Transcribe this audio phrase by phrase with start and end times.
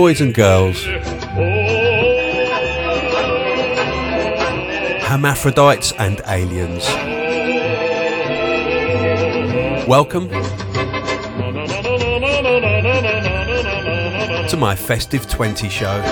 [0.00, 0.82] boys and girls,
[5.04, 6.86] hermaphrodites and aliens.
[9.86, 10.30] Welcome
[14.48, 16.02] to my Festive 20 show.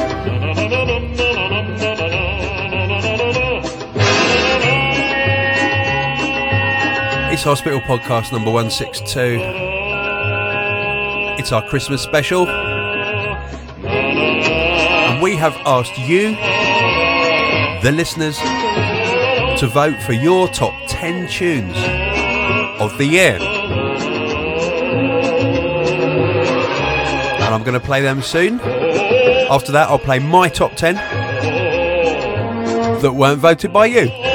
[7.33, 9.41] It's Hospital Podcast number 162.
[11.41, 12.68] It's our Christmas special.
[15.39, 16.35] Have asked you,
[17.83, 18.37] the listeners,
[19.61, 21.77] to vote for your top 10 tunes
[22.81, 23.39] of the year.
[27.37, 28.59] And I'm going to play them soon.
[28.61, 30.97] After that, I'll play my top 10
[33.01, 34.28] that weren't voted by you.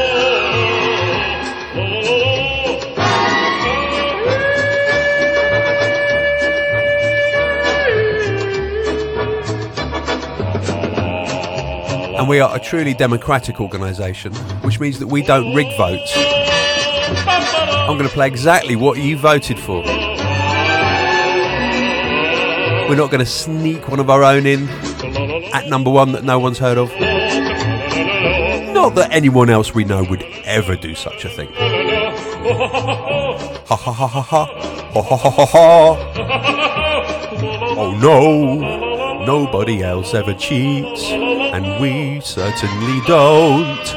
[12.23, 16.13] And we are a truly democratic organisation, which means that we don't rig votes.
[16.15, 19.83] I'm going to play exactly what you voted for.
[22.87, 24.69] We're not going to sneak one of our own in
[25.53, 26.91] at number one that no one's heard of.
[28.73, 31.49] Not that anyone else we know would ever do such a thing.
[33.67, 34.45] Ha ha ha ha ha.
[34.45, 35.97] Ha ha ha ha ha.
[37.77, 41.22] Oh no, nobody else ever cheats
[41.53, 43.95] and we certainly don't.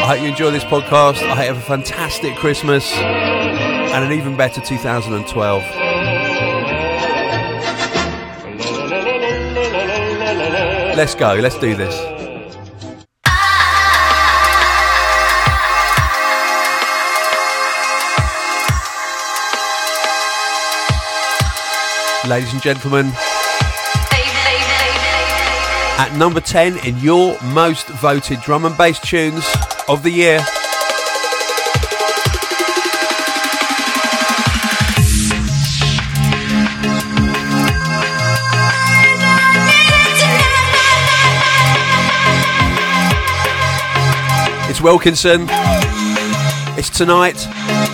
[0.00, 1.22] I hope you enjoy this podcast.
[1.22, 5.62] I have a fantastic Christmas and an even better 2012.
[10.96, 12.07] Let's go, let's do this.
[22.28, 23.06] Ladies and gentlemen.
[25.96, 29.44] At number 10 in your most voted drum and bass tunes
[29.88, 30.44] of the year.
[44.68, 45.46] It's Wilkinson.
[46.76, 47.87] It's tonight.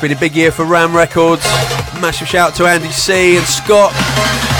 [0.00, 1.42] Been a big year for Ram Records.
[2.00, 4.59] Massive shout out to Andy C and Scott.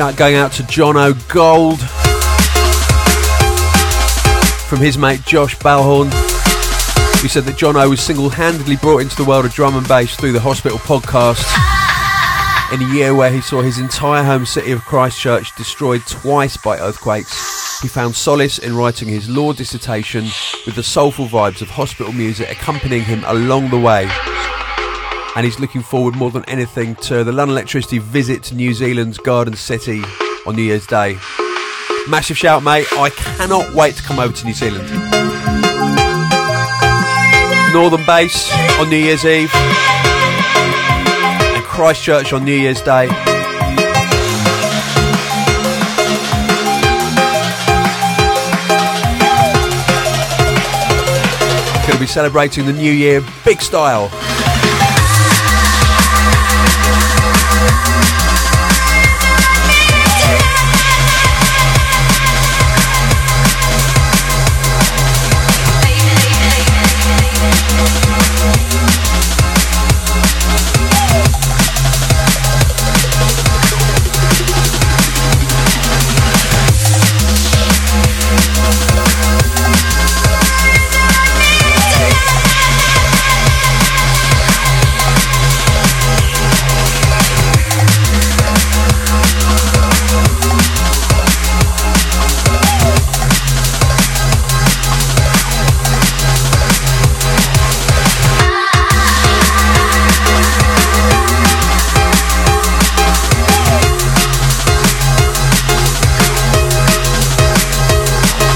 [0.00, 1.78] Shout going out to John O'Gold
[4.66, 6.06] from his mate Josh Balhorn,
[7.20, 9.86] who said that John O was single handedly brought into the world of drum and
[9.86, 11.44] bass through the Hospital podcast
[12.72, 16.78] in a year where he saw his entire home city of Christchurch destroyed twice by
[16.78, 17.82] earthquakes.
[17.82, 20.24] He found solace in writing his law dissertation
[20.64, 24.08] with the soulful vibes of hospital music accompanying him along the way
[25.36, 29.18] and he's looking forward more than anything to the London Elektricity visit to New Zealand's
[29.18, 30.02] Garden City
[30.46, 31.16] on New Year's Day.
[32.08, 32.86] Massive shout, mate.
[32.92, 34.88] I cannot wait to come over to New Zealand.
[37.72, 38.50] Northern Bass
[38.80, 43.06] on New Year's Eve and Christchurch on New Year's Day.
[51.86, 54.10] Going to be celebrating the new year big style.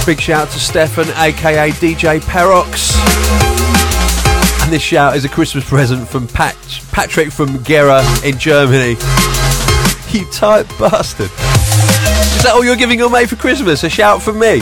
[0.06, 2.92] Big shout to Stefan, aka DJ Perox.
[4.62, 6.56] And this shout is a Christmas present from Pat-
[6.92, 8.96] Patrick from Gera in Germany.
[10.10, 11.30] You tight bastard.
[11.30, 13.82] Is that all you're giving your mate for Christmas?
[13.82, 14.60] A shout from me?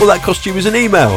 [0.00, 1.16] All that cost you was an email.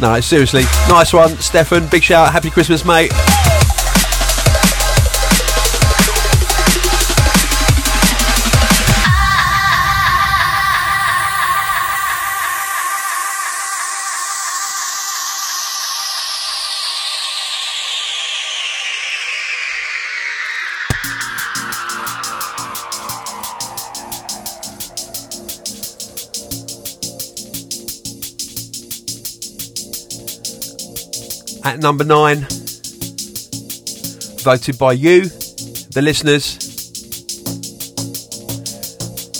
[0.00, 1.88] No, seriously, nice one, Stefan.
[1.88, 3.12] Big shout, happy Christmas, mate.
[31.72, 32.46] At number nine,
[34.42, 36.58] voted by you, the listeners,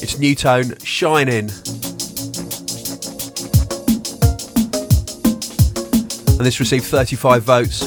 [0.02, 1.50] it's Nu:Tone Shining.
[6.38, 7.80] And this received 35 votes.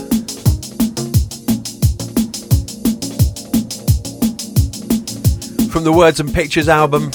[5.71, 7.11] From the Words and Pictures album,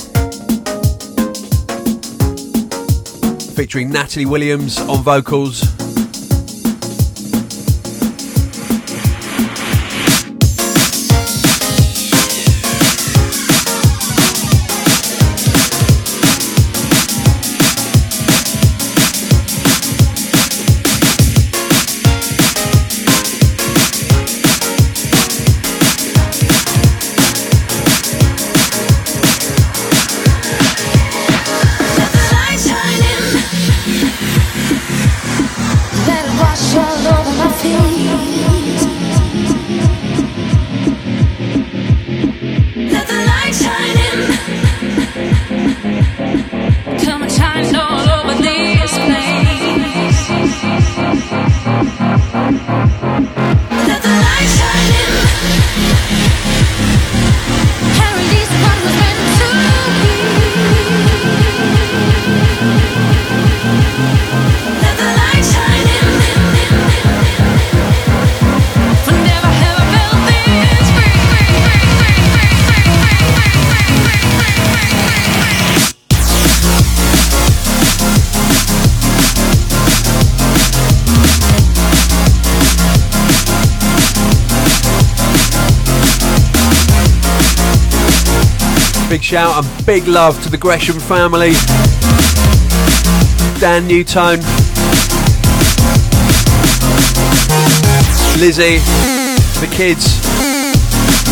[3.55, 5.62] featuring Natalie Williams on vocals.
[89.30, 91.52] Shout and big love to the Gresham family.
[93.60, 94.40] Dan Nu:Tone.
[98.40, 98.78] Lizzie.
[99.60, 100.20] The kids.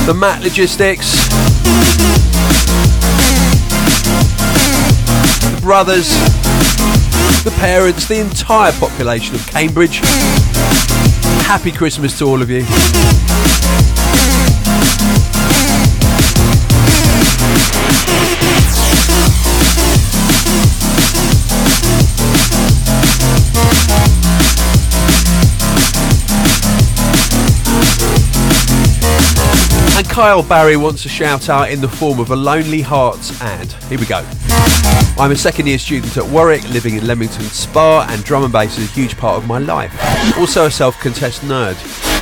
[0.06, 1.10] The Matt Logistics.
[5.42, 6.08] The brothers.
[7.42, 8.06] The parents.
[8.06, 10.02] The entire population of Cambridge.
[11.48, 12.64] Happy Christmas to all of you.
[30.18, 33.70] Kyle Barry wants a shout out in the form of a Lonely Hearts ad.
[33.84, 34.28] Here we go.
[35.16, 38.78] I'm a second year student at Warwick, living in Leamington Spa, and drum and bass
[38.78, 39.94] is a huge part of my life.
[40.37, 41.76] Also a self contest nerd.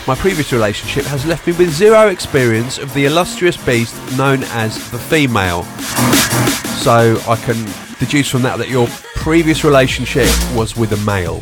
[0.06, 4.90] My previous relationship has left me with zero experience of the illustrious beast known as
[4.90, 5.62] the female.
[6.82, 7.64] So I can
[7.98, 11.40] deduce from that that your previous relationship was with a male.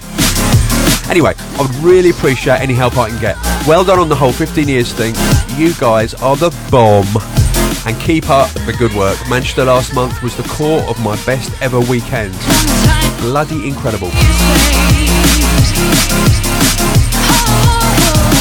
[1.08, 3.36] Anyway, I would really appreciate any help I can get.
[3.66, 5.14] Well done on the whole 15 years thing.
[5.56, 7.06] You guys are the bomb
[7.86, 9.18] and keep up the good work.
[9.28, 12.32] Manchester last month was the core of my best ever weekend.
[13.20, 14.10] Bloody incredible.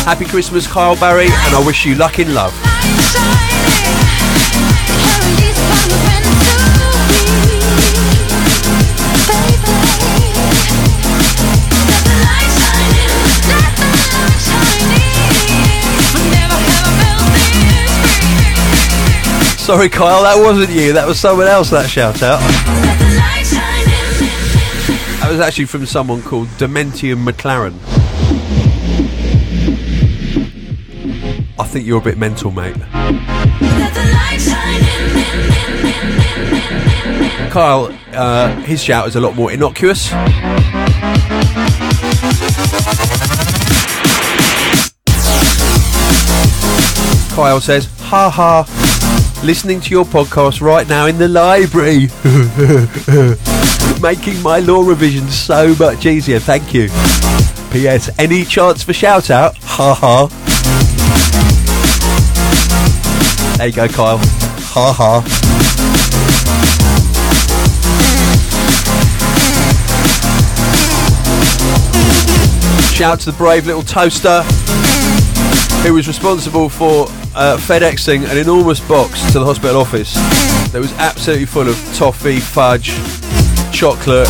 [0.06, 2.54] Happy Christmas, Kyle Barry, and I wish you luck in love.
[19.64, 20.92] Sorry, Kyle, that wasn't you.
[20.92, 21.70] That was someone else.
[21.70, 22.42] That shout out.
[25.22, 27.80] That was actually from someone called Dementium McLaren.
[31.58, 32.76] I think you're a bit mental, mate.
[37.50, 40.10] Kyle, uh, his shout is a lot more innocuous.
[47.34, 48.66] Kyle says, ha ha,
[49.44, 52.08] listening to your podcast right now in the library.
[54.02, 56.40] Making my law revision so much easier.
[56.40, 56.88] Thank you.
[57.72, 58.10] P.S.
[58.18, 59.58] Any chance for shout out?
[59.58, 60.28] Ha ha.
[63.58, 64.18] There you go, Kyle.
[64.18, 65.22] Ha ha.
[72.94, 74.44] Shout out to the brave little toaster
[75.84, 80.14] who was responsible for uh, FedExing an enormous box to the hospital office
[80.72, 82.92] that was absolutely full of toffee, fudge,
[83.74, 84.28] chocolate,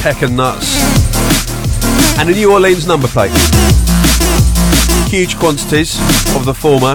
[0.00, 0.74] pecan nuts,
[2.18, 3.30] and a New Orleans number plate.
[5.08, 5.98] Huge quantities
[6.34, 6.92] of the former,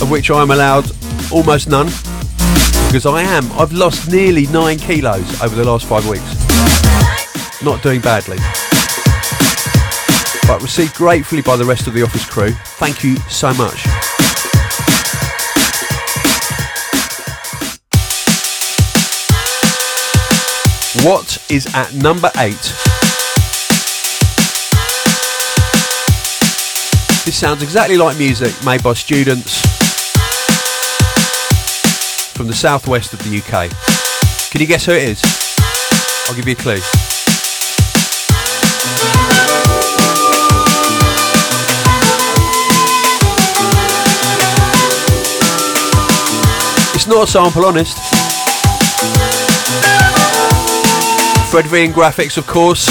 [0.00, 0.90] of which I am allowed
[1.32, 1.86] almost none,
[2.86, 3.50] because I am.
[3.52, 6.34] I've lost nearly nine kilos over the last five weeks.
[7.62, 8.38] Not doing badly
[10.52, 12.50] but received gratefully by the rest of the office crew.
[12.76, 13.86] Thank you so much.
[21.06, 22.60] What is at number eight?
[27.24, 29.58] This sounds exactly like music made by students
[32.36, 33.70] from the southwest of the UK.
[34.50, 35.22] Can you guess who it is?
[36.28, 37.11] I'll give you a clue.
[47.04, 47.98] It's not a sample, honest.
[51.50, 52.86] Fred V and Grafix, of course.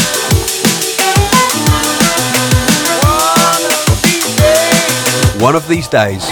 [5.42, 6.26] One of these days.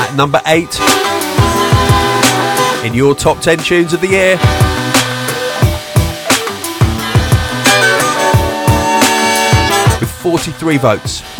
[0.00, 0.76] At number eight,
[2.84, 4.38] in your top 10 tunes of the year.
[10.00, 11.33] With 43 votes.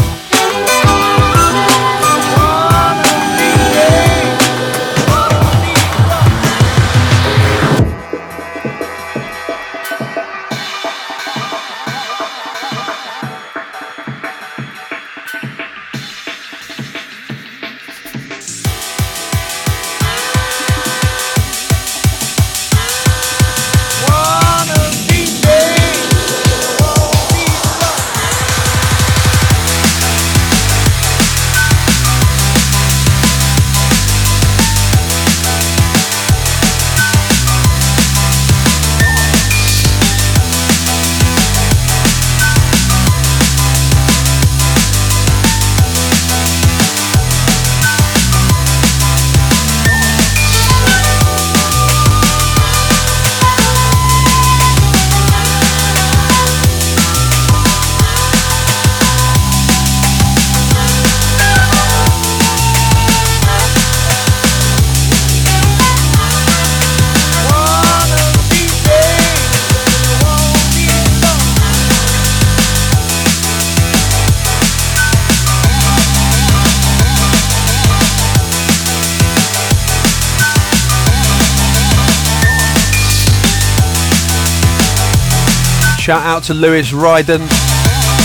[86.04, 87.40] Shout out to Lewis Ryden,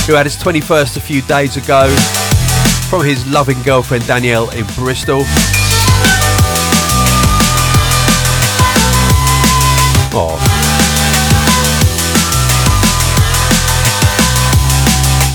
[0.05, 1.87] who had his 21st a few days ago
[2.89, 5.21] from his loving girlfriend Danielle in Bristol.
[10.11, 10.35] Oh.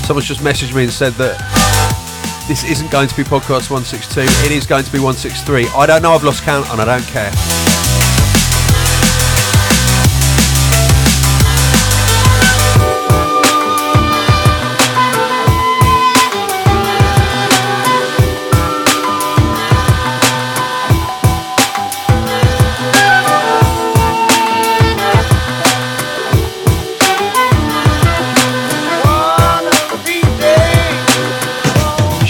[0.05, 1.39] Someone's just messaged me and said that
[2.47, 5.65] this isn't going to be podcast 162, it is going to be 163.
[5.69, 7.64] I don't know, I've lost count and I don't care.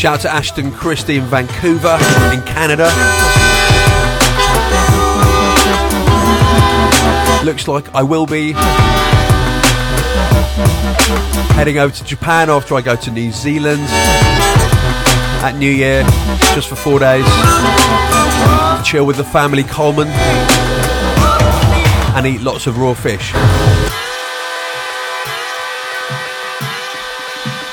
[0.05, 1.97] Shout out to Ashton Christie in Vancouver,
[2.31, 2.85] in Canada.
[7.43, 8.51] Looks like I will be
[11.55, 13.81] heading over to Japan after I go to New Zealand
[15.41, 16.03] at New Year,
[16.53, 17.25] just for four days.
[18.88, 20.09] Chill with the family Coleman
[22.15, 23.31] and eat lots of raw fish.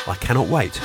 [0.08, 0.80] I cannot wait.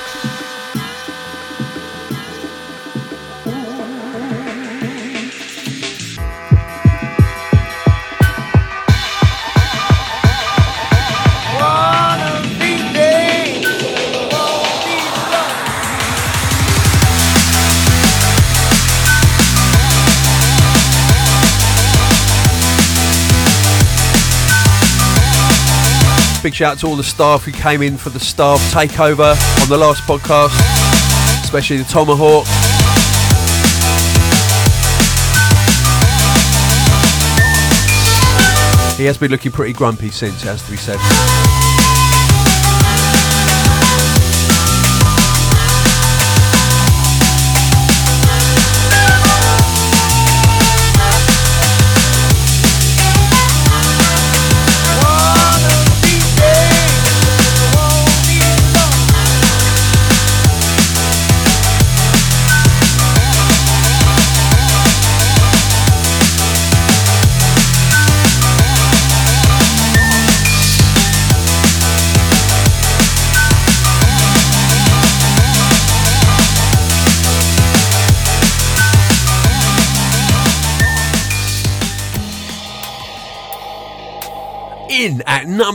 [26.48, 29.68] Big shout out to all the staff who came in for the staff takeover on
[29.68, 30.58] the last podcast,
[31.44, 32.46] especially the Tomahawk.
[38.96, 41.67] He has been looking pretty grumpy since, has to be said.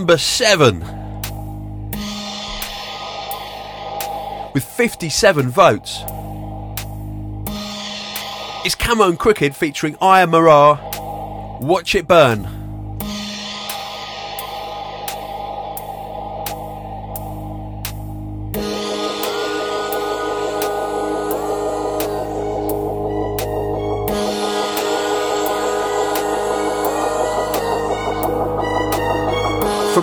[0.03, 0.81] Number seven
[4.53, 6.03] with 57 votes.
[8.65, 10.77] It's Camo and Krooked featuring Aya Marar.
[11.61, 12.52] Watch it burn.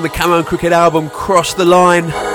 [0.00, 2.29] From the Camo and Krooked album Cross the Line.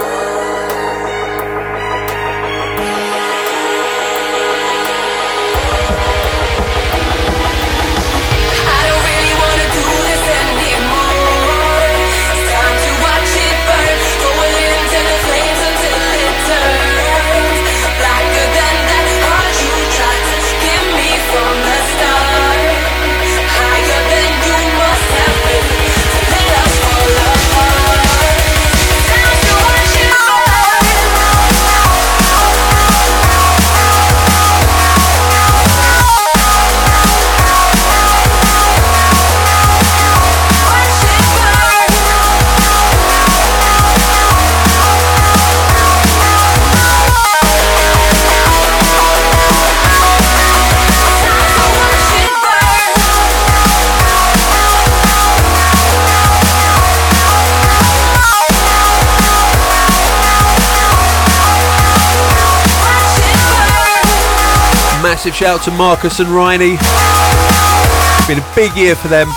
[65.36, 66.78] Shout out to Marcus and Reini.
[66.80, 69.28] It's been a big year for them.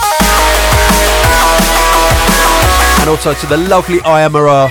[3.01, 4.71] And also to the lovely Aya Marar.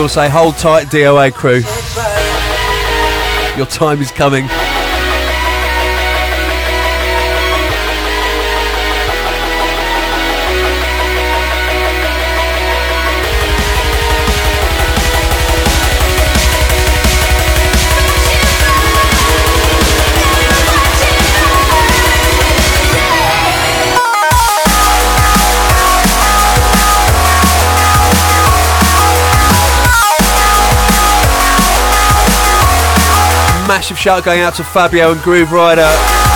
[0.00, 1.60] Will say, hold tight, DOA crew.
[3.56, 4.48] Your time is coming.
[33.80, 35.90] Massive shout going out to Fabio and Grooverider,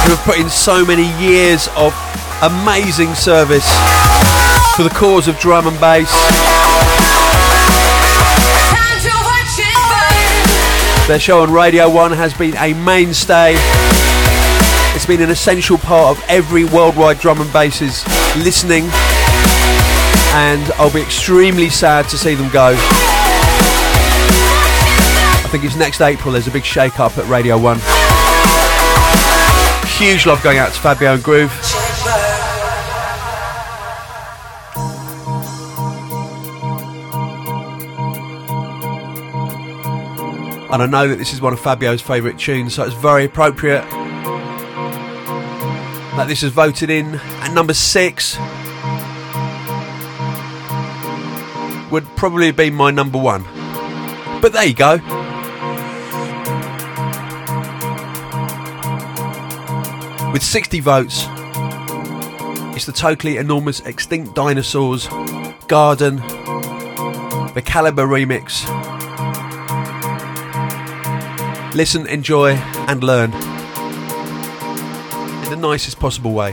[0.04, 1.92] who have put in so many years of
[2.40, 3.68] amazing service
[4.74, 6.10] for the cause of drum and bass.
[11.06, 13.56] Their show on Radio 1 has been a mainstay.
[14.96, 18.06] It's been an essential part of every worldwide drum and bass's
[18.42, 18.84] listening,
[20.32, 22.74] and I'll be extremely sad to see them go
[25.58, 26.32] think it's next April.
[26.32, 27.76] There's a big shake up at Radio 1.
[29.96, 31.52] Huge love going out to Fabio and Groove.
[40.72, 43.88] And I know that this is one of Fabio's favourite tunes, so it's very appropriate
[46.16, 48.36] that this is voted in at number six.
[51.92, 53.44] Would probably be my number one.
[54.42, 55.33] But there you go.
[60.34, 61.26] With 60 votes,
[62.74, 65.06] it's the totally enormous Extinct Dinosaurs
[65.68, 68.64] Garden, the Calibre remix.
[71.72, 72.54] Listen, enjoy,
[72.88, 73.32] and learn
[75.44, 76.52] in the nicest possible way.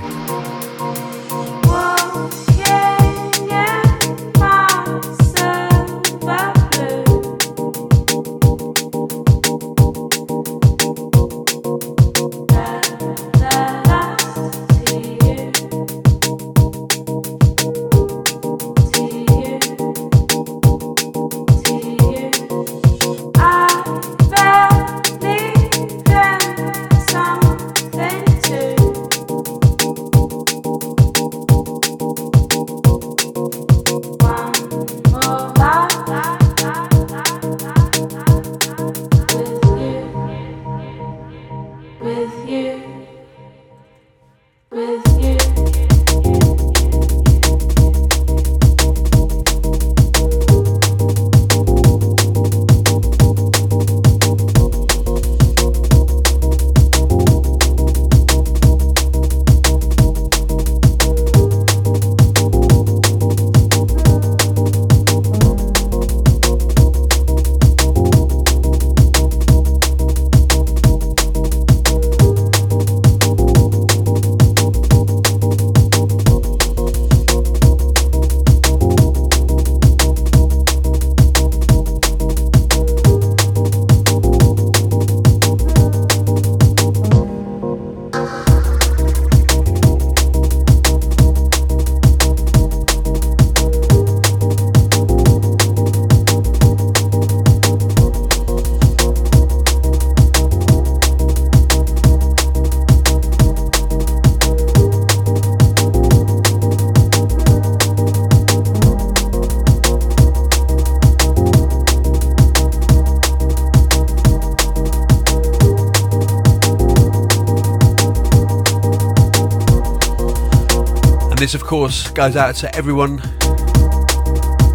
[121.72, 123.20] Course, goes out to everyone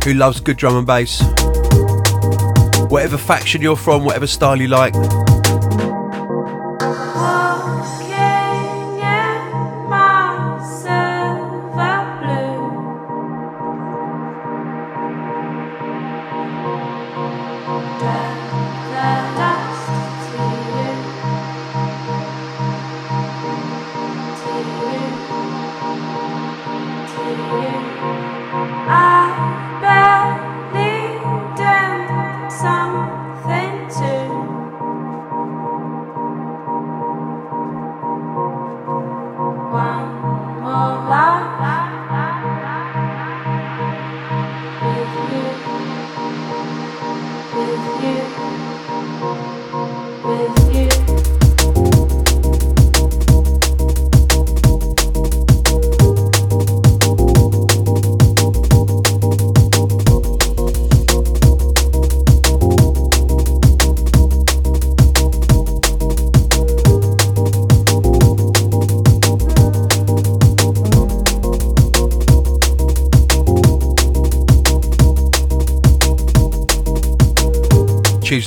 [0.03, 1.21] who loves good drum and bass.
[2.89, 4.95] Whatever faction you're from, whatever style you like,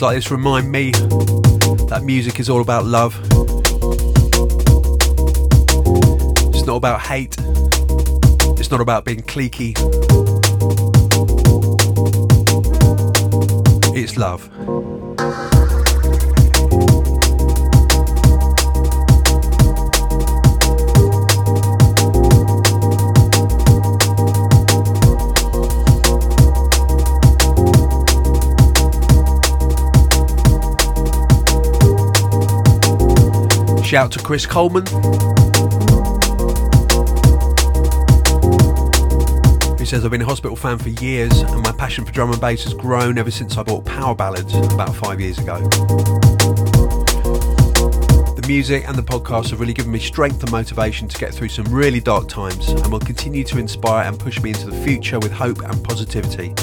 [0.02, 3.20] like this remind me that music is all about love.
[6.54, 7.36] It's not about hate.
[8.60, 9.74] It's not about being cliquey.
[13.96, 14.50] It's love.
[33.90, 34.86] Shout to Chris Coleman.
[39.80, 42.40] Who says I've been a hospital fan for years and my passion for drum and
[42.40, 45.58] bass has grown ever since I bought Power Ballads about five years ago.
[48.36, 51.50] The music and the podcast have really given me strength and motivation to get through
[51.50, 55.18] some really dark times and will continue to inspire and push me into the future
[55.18, 56.54] with hope and positivity.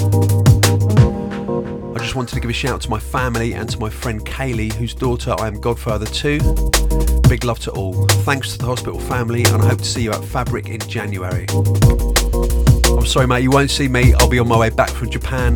[2.17, 4.95] Wanted to give a shout out to my family and to my friend Kaylee, whose
[4.95, 6.39] daughter I am godfather to.
[7.29, 8.07] Big love to all.
[8.07, 11.45] Thanks to the hospital family, and I hope to see you at Fabric in January.
[11.51, 14.15] I'm sorry, mate, you won't see me.
[14.15, 15.53] I'll be on my way back from Japan,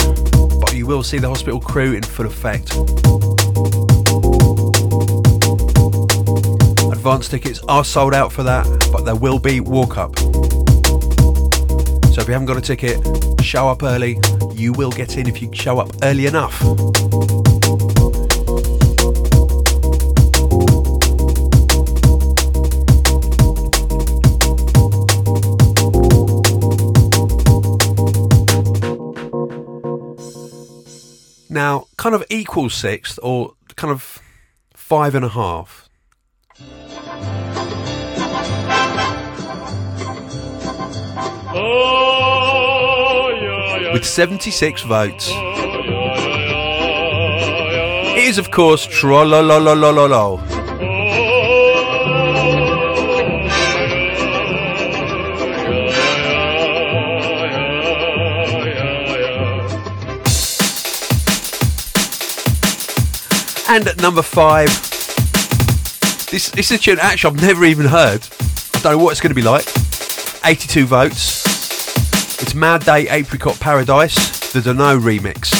[0.61, 2.75] but you will see the hospital crew in full effect.
[6.93, 10.15] Advance tickets are sold out for that, but there will be walk up.
[12.13, 13.01] So if you haven't got a ticket,
[13.41, 14.19] show up early.
[14.61, 16.61] You will get in if you show up early enough.
[31.49, 34.19] Now, kind of equal sixth or kind of
[34.75, 35.89] five and a half.
[41.53, 42.10] Oh!
[43.93, 45.29] With 76 votes.
[48.13, 50.39] It is, of course, Trollolololololo.
[63.67, 64.67] And at number five,
[66.29, 68.21] this, this is a tune actually I've never even heard.
[68.73, 69.65] I don't know what it's going to be like.
[70.45, 71.40] 82 votes.
[72.41, 75.51] It's Mad Day Apricot Paradise, the Dano remix.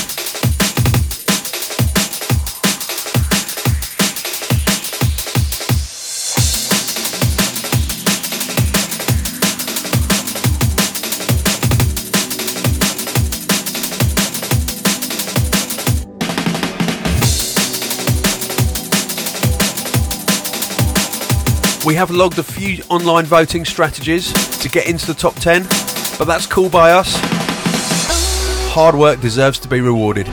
[21.85, 25.67] We have logged a few online voting strategies to get into the top 10,
[26.17, 27.19] but that's cool by us.
[28.73, 30.27] Hard work deserves to be rewarded.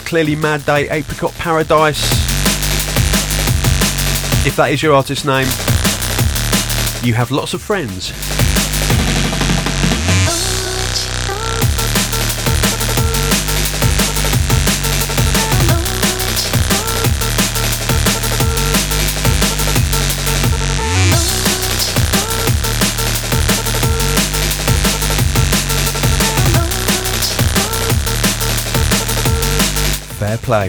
[0.00, 2.02] Clearly Mad Day Apricot Paradise.
[4.46, 5.46] If that is your artist name,
[7.02, 8.35] you have lots of friends.
[30.36, 30.68] Fair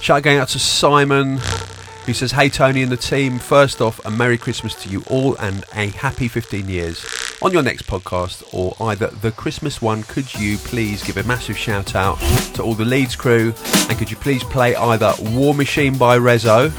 [0.00, 1.38] Shout going out to Simon,
[2.06, 5.36] who says, Hey Tony and the team, first off, a Merry Christmas to you all
[5.36, 7.04] and a happy 15 years.
[7.42, 11.56] On your next podcast, or either the Christmas one, could you please give a massive
[11.56, 12.18] shout out
[12.54, 13.54] to all the Leeds crew?
[13.88, 16.70] And could you please play either War Machine by Rezo?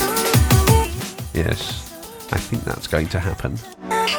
[1.33, 1.91] Yes,
[2.31, 3.57] I think that's going to happen.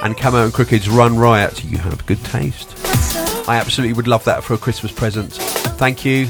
[0.02, 1.64] And Camo and Krooked's Run Riot.
[1.64, 2.74] You have good taste.
[3.48, 5.32] I absolutely would love that for a Christmas present.
[5.32, 6.28] Thank you.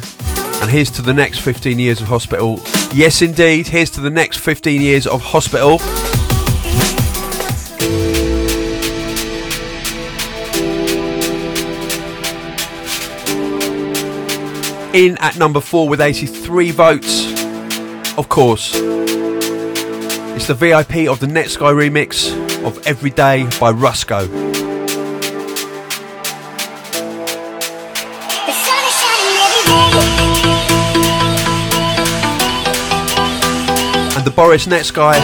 [0.61, 2.61] And here's to the next 15 years of hospital.
[2.93, 3.67] Yes, indeed.
[3.67, 5.81] Here's to the next 15 years of hospital.
[14.93, 17.31] In at number four with 83 votes,
[18.19, 22.35] of course, it's the VIP of the Netsky remix
[22.67, 24.60] of Every Day by Rusko.
[34.51, 35.21] The Boris Netsky.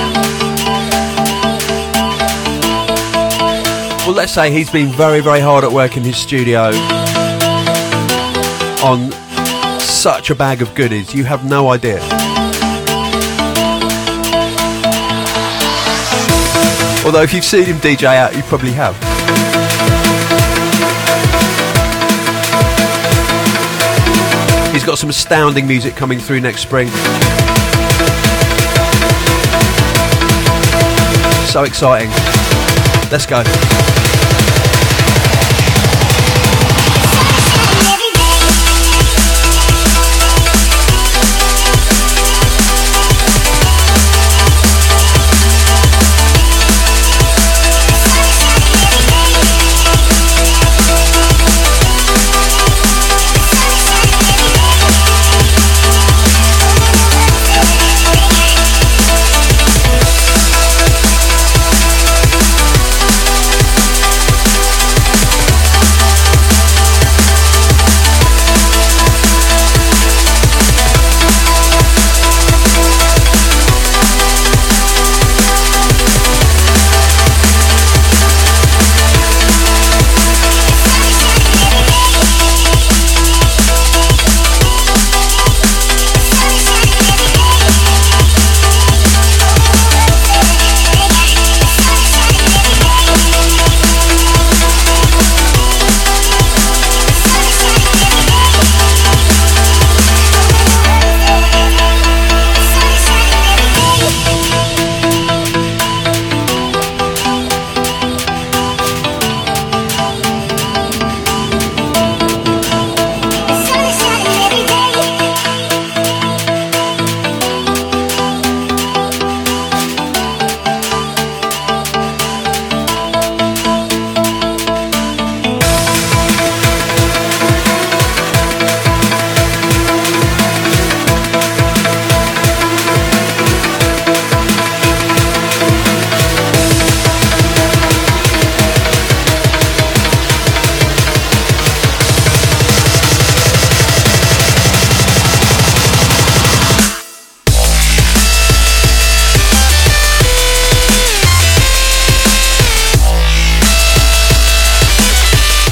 [4.06, 6.70] Well, let's say he's been very, very hard at work in his studio
[8.84, 9.10] on
[9.80, 11.12] such a bag of goodies.
[11.12, 11.98] You have no idea.
[17.04, 18.94] Although, if you've seen him DJ out, you probably have.
[24.72, 26.88] He's got some astounding music coming through next spring.
[31.56, 32.10] So exciting.
[33.10, 33.85] Let's go.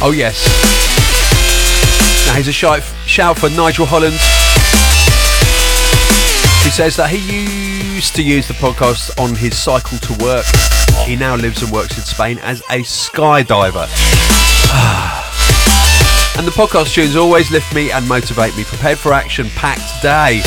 [0.06, 0.36] Oh, yes.
[2.26, 4.12] Now, here's a shout, shout for Nigel Holland.
[6.62, 10.44] He says that he used to use the podcast on his cycle to work.
[11.06, 13.88] He now lives and works in Spain as a skydiver.
[16.36, 18.64] and the podcast tunes always lift me and motivate me.
[18.64, 20.42] Prepared for action, packed day.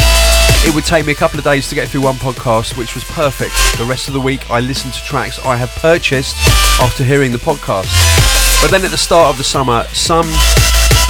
[0.69, 3.03] It would take me a couple of days to get through one podcast, which was
[3.05, 3.55] perfect.
[3.79, 6.35] The rest of the week, I listened to tracks I have purchased
[6.79, 8.36] after hearing the podcast.
[8.61, 10.27] But then at the start of the summer, some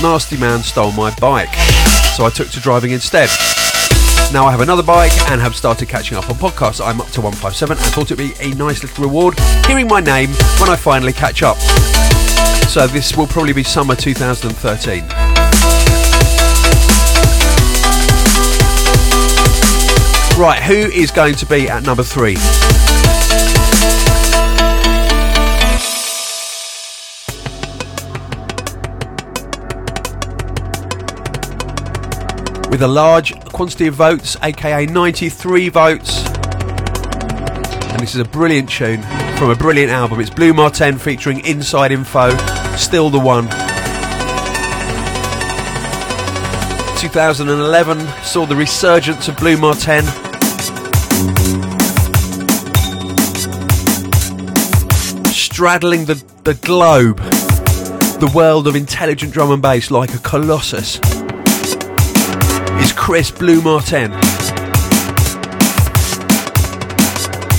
[0.01, 1.53] nasty man stole my bike,
[2.15, 3.29] so I took to driving instead.
[4.33, 6.85] Now I have another bike and have started catching up on podcasts.
[6.85, 10.29] I'm up to 157 and thought it'd be a nice little reward hearing my name
[10.59, 11.57] when I finally catch up.
[12.67, 15.03] So this will probably be summer 2013.
[20.37, 22.35] Right, who is going to be at number three?
[32.69, 36.25] With a large quantity of votes, aka 93 votes.
[36.25, 39.01] And this is a brilliant tune
[39.37, 40.19] from a brilliant album.
[40.19, 42.35] It's Blu Mar Ten featuring Inside Info,
[42.75, 43.45] Still the One.
[46.99, 50.03] 2011 saw the resurgence of Blu Mar Ten.
[55.31, 57.19] Straddling the, the globe,
[58.19, 60.99] the world of intelligent drum and bass like a colossus
[62.81, 64.11] is Chris Blu Mar Ten.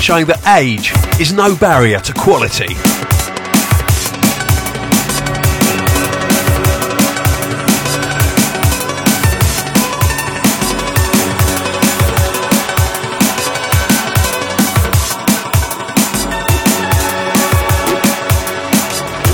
[0.00, 2.74] Showing that age is no barrier to quality.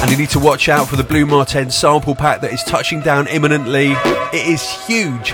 [0.02, 2.62] And you need to watch out for the Blu Mar Ten sample pack that is
[2.64, 3.92] touching down imminently.
[4.32, 5.32] It is huge.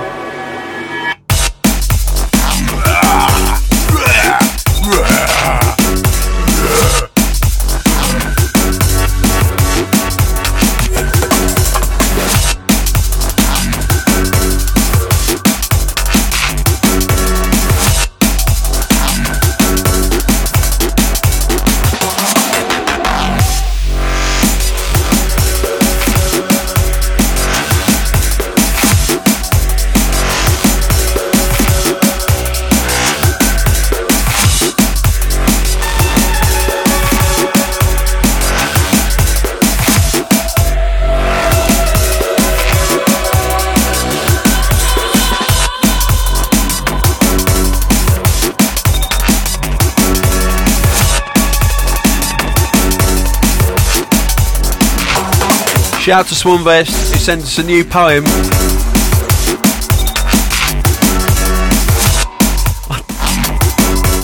[56.11, 58.25] Shout to Swanvest, who sent us a new poem.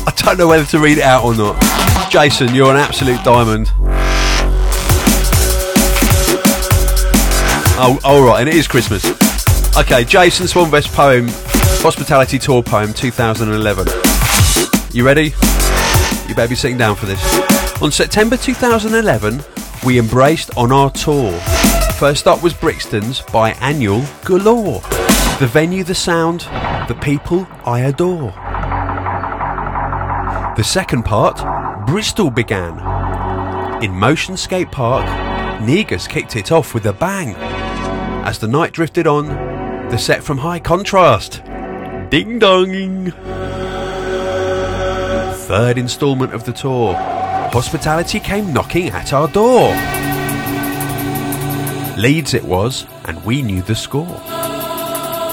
[0.05, 1.63] I don't know whether to read it out or not.
[2.11, 3.71] Jason, you're an absolute diamond.
[7.79, 9.07] Oh, alright, and it is Christmas.
[9.79, 11.29] Okay, Jason Swanvest poem,
[11.85, 13.87] Hospitality Tour poem 2011.
[14.93, 15.27] You ready?
[16.27, 17.23] You better be sitting down for this.
[17.81, 19.41] On September 2011,
[19.85, 21.41] we embraced on our tour.
[21.99, 24.83] First up was Brixton's biannual Galore.
[25.41, 26.41] The venue, the sound,
[26.89, 28.33] the people I adore.
[30.57, 32.75] The second part, Bristol began.
[33.83, 35.07] In Motion Skate Park,
[35.63, 37.35] Negus kicked it off with a bang.
[38.27, 39.29] As the night drifted on,
[39.89, 41.43] the set from High Contrast.
[42.11, 43.11] Ding donging.
[45.47, 46.95] Third instalment of the tour.
[46.95, 49.73] Hospitality came knocking at our door.
[51.97, 54.21] Leeds it was, and we knew the score.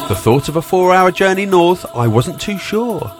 [0.07, 3.11] The thought of a four hour journey north, I wasn't too sure.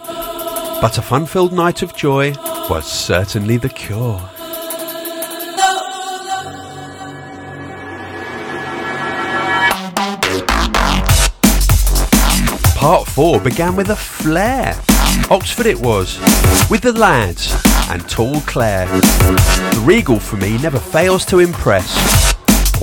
[0.81, 2.33] But a fun filled night of joy
[2.69, 4.17] was certainly the cure.
[12.75, 14.75] Part 4 began with a flare.
[15.29, 16.19] Oxford it was,
[16.69, 17.53] with the lads
[17.89, 18.87] and tall Claire.
[18.87, 22.32] The regal for me never fails to impress.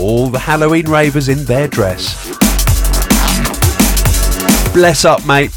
[0.00, 2.14] All the Halloween ravers in their dress.
[4.72, 5.50] Bless up, mate.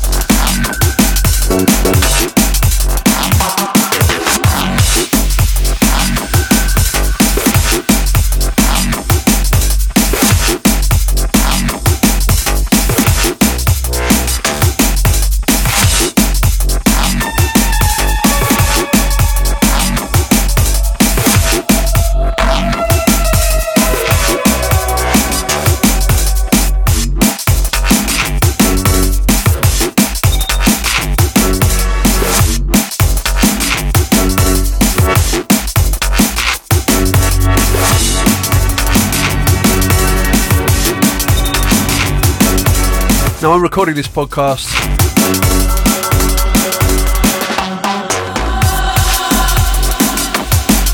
[43.43, 44.71] Now I'm recording this podcast.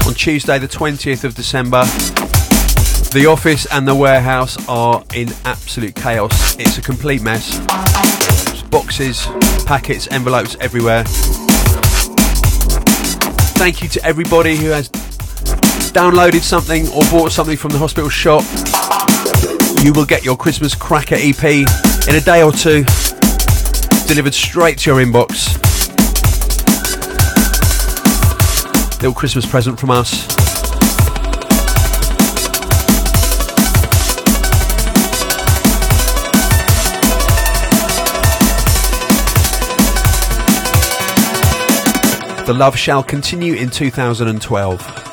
[0.08, 1.84] On Tuesday, the 20th of December,
[3.14, 6.56] the office and the warehouse are in absolute chaos.
[6.58, 7.60] It's a complete mess.
[8.48, 9.28] There's boxes,
[9.68, 11.04] packets, envelopes everywhere.
[13.60, 18.44] Thank you to everybody who has downloaded something or bought something from the hospital shop.
[19.84, 22.84] You will get your Christmas Cracker EP in a day or two,
[24.08, 25.56] delivered straight to your inbox.
[29.00, 30.26] Little Christmas present from us.
[42.48, 45.09] The love shall continue in 2012.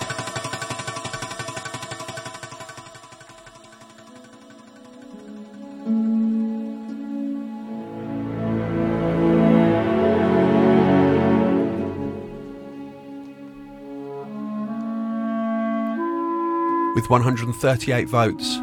[17.06, 18.56] With 138 votes.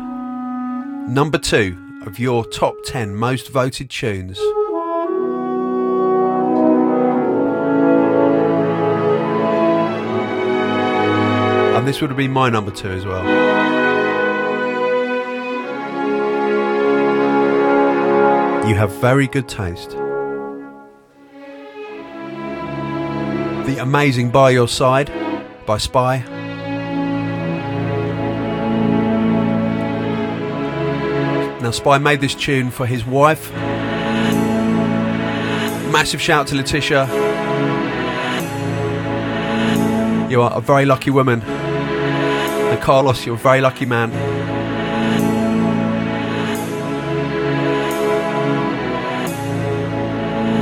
[1.07, 4.37] Number two of your top 10 most voted tunes.
[11.77, 13.23] And this would have been my number two as well.
[18.67, 19.91] You have very good taste.
[23.67, 25.09] The Amazing By Your Side
[25.65, 26.32] by Spy.
[31.73, 33.51] Spy made this tune for his wife.
[35.91, 37.07] Massive shout to Letitia.
[40.29, 41.41] You are a very lucky woman.
[41.41, 44.11] And Carlos, you're a very lucky man.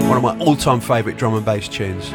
[0.08, 2.12] One of my all time favourite drum and bass tunes.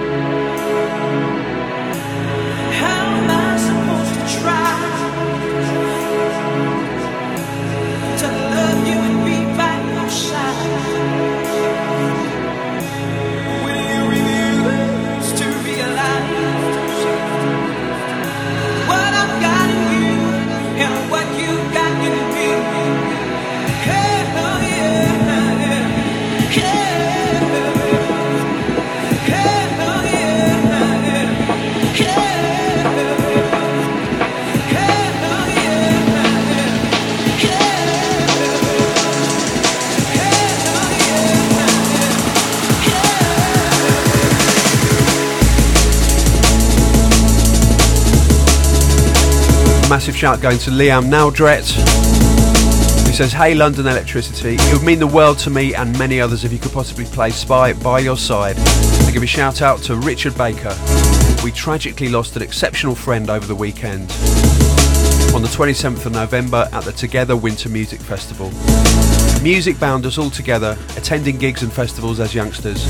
[50.16, 51.76] Shout going to Liam Naldret.
[53.06, 56.42] He says, Hey London Elektricity, it would mean the world to me and many others
[56.42, 58.56] if you could possibly play Spy by your side.
[58.58, 60.74] I give a shout out to Richard Baker.
[61.44, 64.10] We tragically lost an exceptional friend over the weekend
[65.34, 68.50] on the 27th of November at the Together Winter Music Festival.
[69.42, 72.86] Music bound us all together, attending gigs and festivals as youngsters,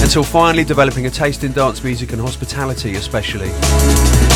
[0.00, 3.50] until finally developing a taste in dance music and hospitality especially.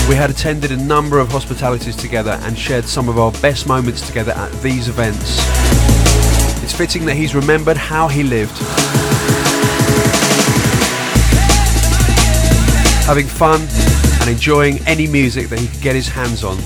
[0.08, 4.06] We had attended a number of hospitalities together and shared some of our best moments
[4.06, 5.38] together at these events.
[6.62, 8.56] It's fitting that he's remembered how he lived.
[13.06, 13.60] Having fun
[14.20, 16.56] and enjoying any music that he could get his hands on.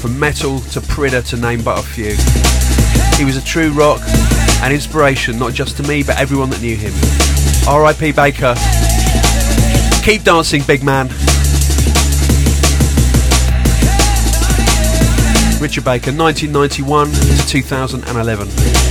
[0.00, 2.16] From metal to Pridda to name but a few.
[3.16, 4.00] He was a true rock
[4.62, 6.92] and inspiration not just to me but everyone that knew him.
[7.68, 8.12] R.I.P.
[8.12, 8.54] Baker.
[10.08, 11.08] Keep dancing, big man.
[15.60, 18.87] Richard Baker, 1991 to 2011.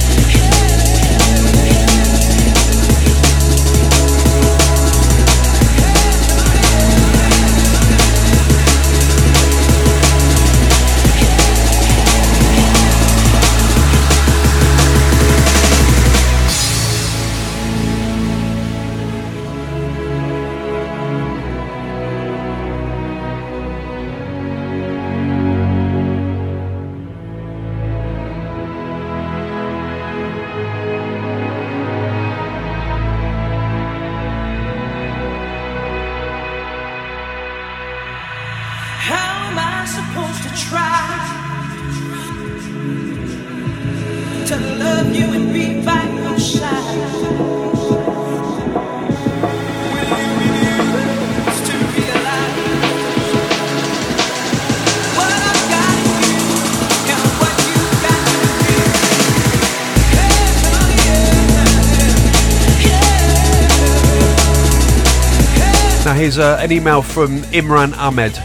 [66.17, 68.35] Here's uh, an email from Imran Ahmed.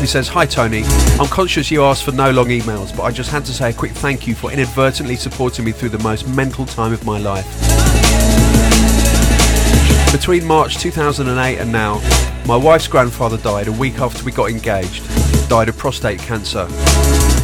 [0.00, 0.82] He says, Hi Tony,
[1.18, 3.72] I'm conscious you asked for no long emails, but I just had to say a
[3.72, 7.46] quick thank you for inadvertently supporting me through the most mental time of my life.
[10.12, 11.94] Between March 2008 and now,
[12.46, 15.08] my wife's grandfather died a week after we got engaged,
[15.48, 16.66] died of prostate cancer.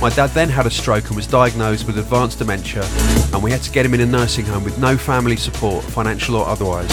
[0.03, 2.84] My dad then had a stroke and was diagnosed with advanced dementia,
[3.32, 6.36] and we had to get him in a nursing home with no family support, financial
[6.36, 6.90] or otherwise,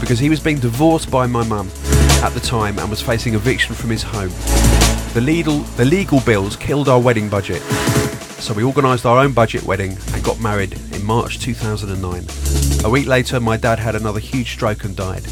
[0.00, 1.70] because he was being divorced by my mum
[2.22, 4.30] at the time and was facing eviction from his home.
[5.14, 7.62] The legal, the legal bills killed our wedding budget,
[8.40, 12.26] so we organised our own budget wedding and got married in March 2009.
[12.84, 15.24] A week later, my dad had another huge stroke and died.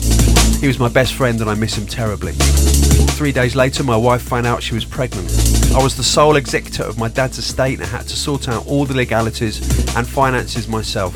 [0.60, 2.32] He was my best friend and I miss him terribly.
[2.32, 5.30] Three days later, my wife found out she was pregnant.
[5.74, 8.86] I was the sole executor of my dad's estate and had to sort out all
[8.86, 9.60] the legalities
[9.94, 11.14] and finances myself.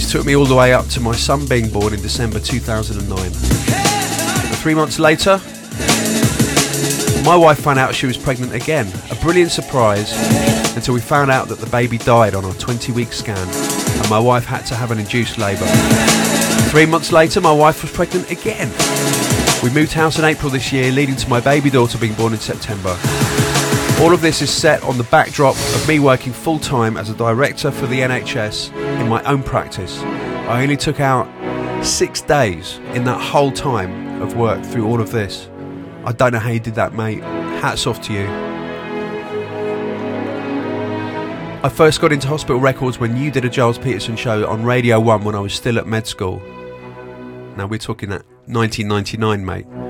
[0.00, 3.30] This took me all the way up to my son being born in December 2009.
[4.56, 5.38] Three months later,
[7.22, 8.90] my wife found out she was pregnant again.
[9.10, 10.14] A brilliant surprise
[10.74, 14.18] until we found out that the baby died on our 20 week scan and my
[14.18, 15.66] wife had to have an induced labour.
[16.70, 18.70] Three months later, my wife was pregnant again.
[19.62, 22.40] We moved house in April this year, leading to my baby daughter being born in
[22.40, 22.96] September.
[24.00, 27.14] All of this is set on the backdrop of me working full time as a
[27.14, 30.00] director for the NHS in my own practice.
[30.00, 31.28] I only took out
[31.84, 35.50] six days in that whole time of work through all of this.
[36.06, 37.22] I don't know how you did that, mate.
[37.60, 38.26] Hats off to you.
[41.62, 44.98] I first got into hospital records when you did a Gilles Peterson show on Radio
[44.98, 46.40] 1 when I was still at med school.
[47.58, 49.89] Now we're talking at 1999, mate.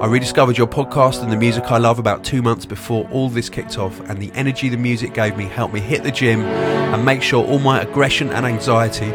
[0.00, 3.48] I rediscovered your podcast and the music I love about two months before all this
[3.48, 7.04] kicked off, and the energy the music gave me helped me hit the gym and
[7.04, 9.10] make sure all my aggression and anxiety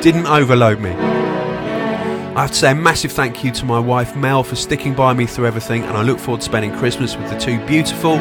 [0.00, 0.90] didn't overload me.
[0.90, 5.12] I have to say a massive thank you to my wife Mel for sticking by
[5.12, 8.16] me through everything, and I look forward to spending Christmas with the two beautiful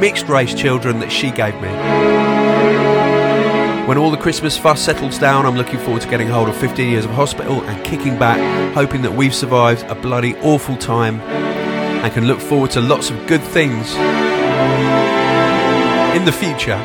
[0.00, 3.03] mixed race children that she gave me.
[3.86, 6.90] When all the Christmas fuss settles down, I'm looking forward to getting hold of 15
[6.90, 8.38] years of hospital and kicking back,
[8.74, 13.26] hoping that we've survived a bloody awful time and can look forward to lots of
[13.26, 13.94] good things
[16.16, 16.78] in the future.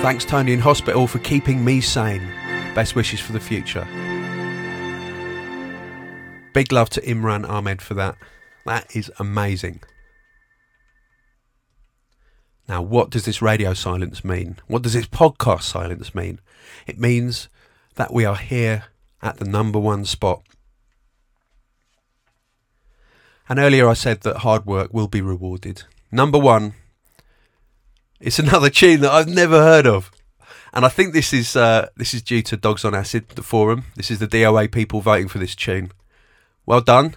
[0.00, 2.22] Thanks, Tony in hospital, for keeping me sane.
[2.76, 3.84] Best wishes for the future.
[6.52, 8.16] Big love to Imran Ahmed for that.
[8.64, 9.80] That is amazing.
[12.68, 14.58] Now, what does this radio silence mean?
[14.66, 16.40] What does this podcast silence mean?
[16.86, 17.48] It means
[17.94, 18.84] that we are here
[19.22, 20.42] at the number one spot.
[23.48, 25.84] And earlier I said that hard work will be rewarded.
[26.12, 26.74] Number one,
[28.20, 30.10] it's another tune that I've never heard of.
[30.74, 33.84] And I think this is uh, this is due to Dogs on Acid, the forum.
[33.96, 35.92] This is the DOA people voting for this tune.
[36.66, 37.16] Well done,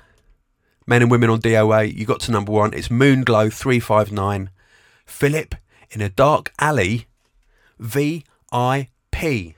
[0.87, 1.93] men and women on DOA.
[1.93, 2.73] You got to number one.
[2.73, 4.51] It's Moonglow three five nine.
[5.11, 5.55] Philip
[5.91, 7.05] in a dark alley.
[7.77, 9.55] V I P.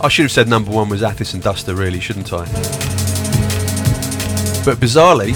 [0.00, 2.44] I should have said number one was Athis and Duster, really, shouldn't I?
[4.64, 5.34] But bizarrely,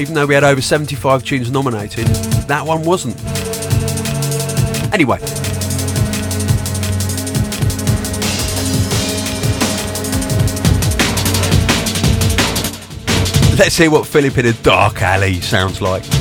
[0.00, 2.06] even though we had over 75 tunes nominated,
[2.46, 3.16] that one wasn't.
[4.94, 5.18] Anyway.
[13.58, 16.19] Let's see what Philip in a dark alley sounds like.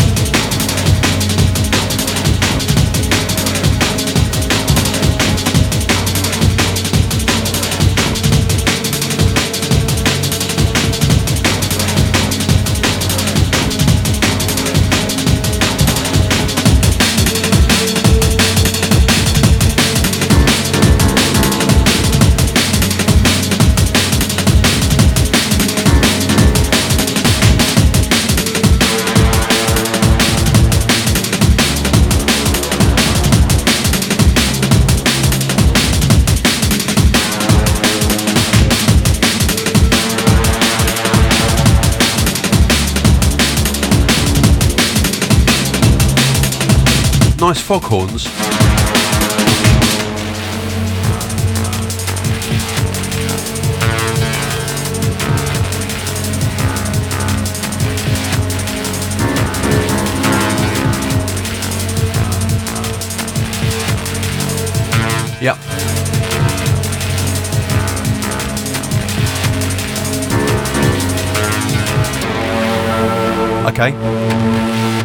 [47.49, 48.25] Nice foghorns.
[65.41, 65.57] Yep.
[73.65, 73.91] Okay.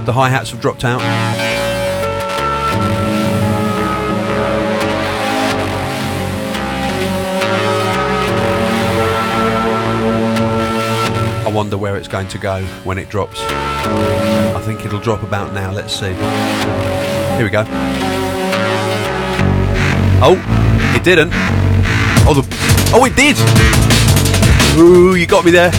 [0.05, 1.54] The hi hats have dropped out.
[11.55, 13.39] Wonder where it's going to go when it drops.
[13.41, 15.71] I think it'll drop about now.
[15.71, 16.13] Let's see.
[16.13, 17.65] Here we go.
[20.21, 20.35] Oh,
[20.97, 21.31] it didn't.
[22.27, 22.45] Oh, the.
[22.93, 23.37] Oh, it did.
[24.81, 25.71] Ooh, you got me there.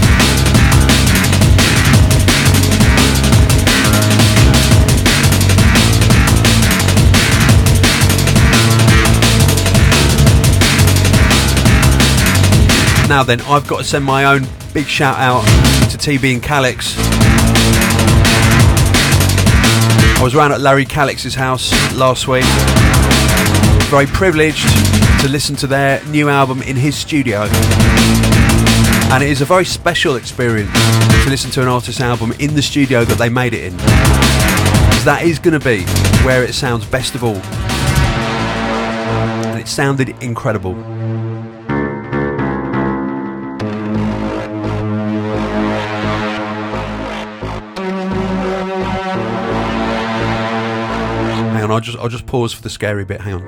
[13.16, 15.42] Now then, I've got to send my own big shout out
[15.90, 16.96] to TeeBee and Calyx.
[20.18, 22.44] I was around at Larry Calyx's house last week.
[23.88, 24.68] Very privileged
[25.22, 27.44] to listen to their new album in his studio.
[29.14, 30.74] And it is a very special experience
[31.24, 33.78] to listen to an artist's album in the studio that they made it in.
[33.78, 35.84] Because that is going to be
[36.26, 37.38] where it sounds best of all.
[39.46, 40.74] And it sounded incredible.
[51.76, 53.20] I'll just I'll just pause for the scary bit.
[53.20, 53.42] Hang on.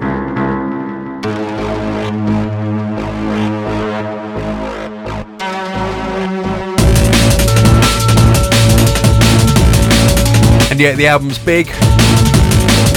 [10.69, 11.67] And yet the album's big.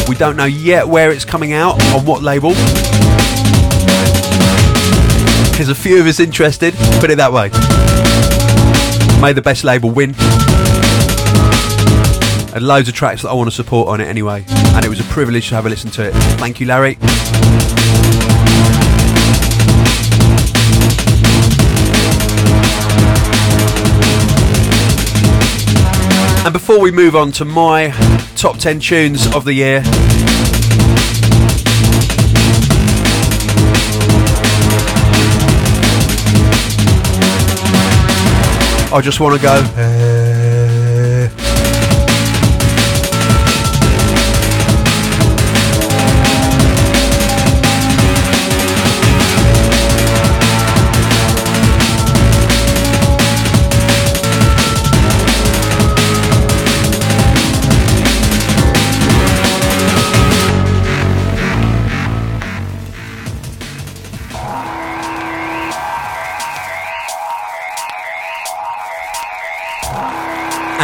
[0.08, 2.50] We don't know yet where it's coming out, on what label.
[5.54, 7.50] There's a few of us interested, put it that way.
[9.22, 10.16] May the best label win
[12.52, 14.44] and loads of tracks that I want to support on it anyway.
[14.74, 16.12] And it was a privilege to have a listen to it.
[16.38, 16.96] Thank you, Larry.
[26.42, 27.90] And before we move on to my
[28.34, 29.82] top 10 tunes of the year,
[38.92, 39.99] I just want to go.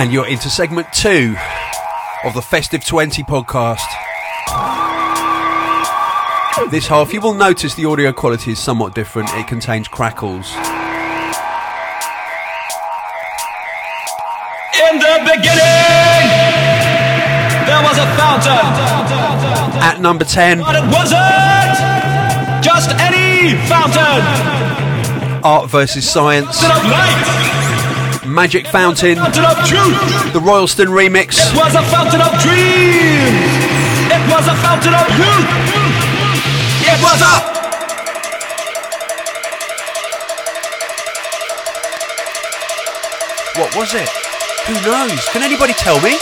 [0.07, 1.35] And you're into segment two
[2.23, 3.83] of the Festive 20 podcast.
[6.71, 9.29] This half, you will notice the audio quality is somewhat different.
[9.33, 10.53] It contains crackles.
[14.79, 16.23] In the beginning,
[17.67, 18.63] there was a fountain.
[19.83, 24.23] At number 10, But it wasn't just any fountain.
[25.43, 27.56] Art versus Science, Fountain of light,
[28.27, 30.33] Magic Fountain, fountain of truth.
[30.33, 33.51] the Royalston remix, It was a fountain of dreams.
[34.11, 35.49] It was a fountain of youth.
[36.83, 37.57] It was a
[43.57, 44.09] What was it?
[44.69, 45.25] Who knows?
[45.33, 46.19] Can anybody tell me?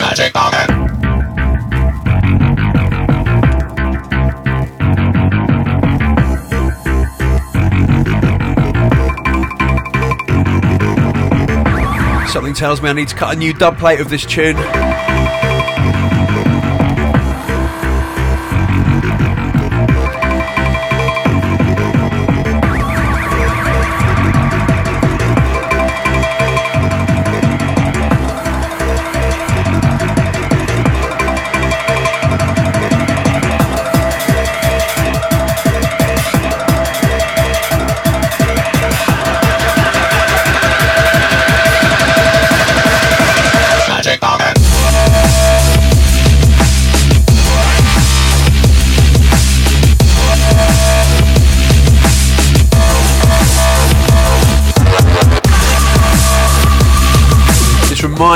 [0.00, 0.69] magic fountain.
[12.54, 14.56] Tells me I need to cut a new dub plate of this tune.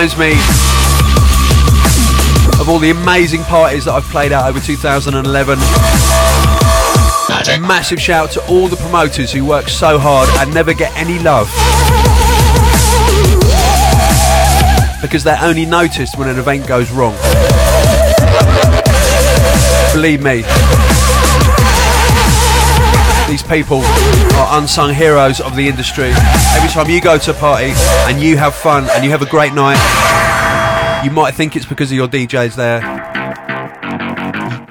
[0.05, 0.33] Reminds me
[2.61, 5.59] of all the amazing parties that I've played out over 2011.
[7.29, 7.61] Magic.
[7.63, 11.49] Massive shout to all the promoters who work so hard and never get any love.
[15.01, 17.15] Because they're only noticed when an event goes wrong.
[19.95, 20.43] Believe me,
[23.35, 26.13] these people are unsung heroes of the industry.
[26.55, 27.73] Every time you go to a party
[28.07, 29.75] and you have fun and you have a great night,
[31.05, 32.79] you might think it's because of your DJs there.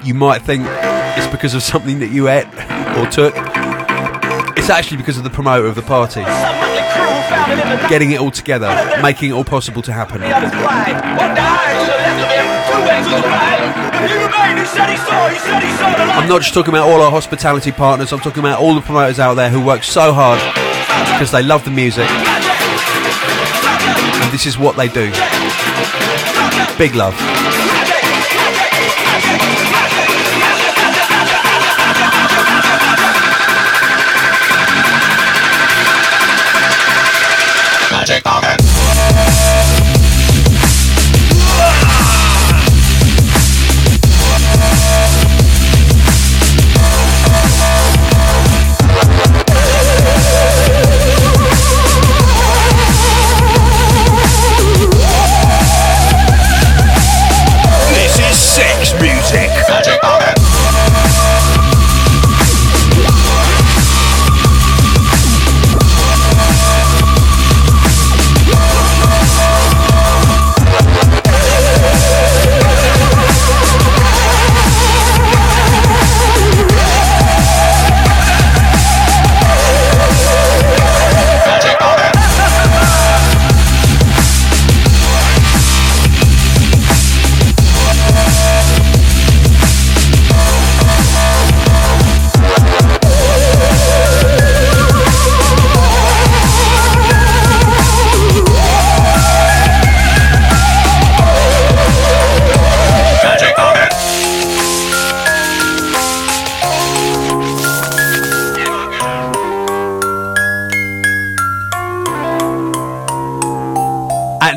[0.02, 2.46] You might think it's because of something that you ate
[2.96, 3.34] or took.
[4.56, 6.22] It's actually because of the promoter of the party.
[7.90, 10.22] Getting it all together, making it all possible to happen.
[14.56, 19.18] I'm not just talking about all our hospitality partners, I'm talking about all the promoters
[19.18, 20.38] out there who work so hard
[21.12, 22.08] because they love the music.
[24.22, 25.10] And this is what they do.
[26.78, 27.43] Big love.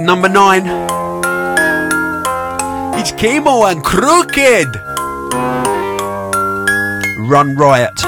[0.07, 0.63] Number nine,
[2.97, 4.73] it's Camo and Krooked.
[7.29, 8.06] Run Riot.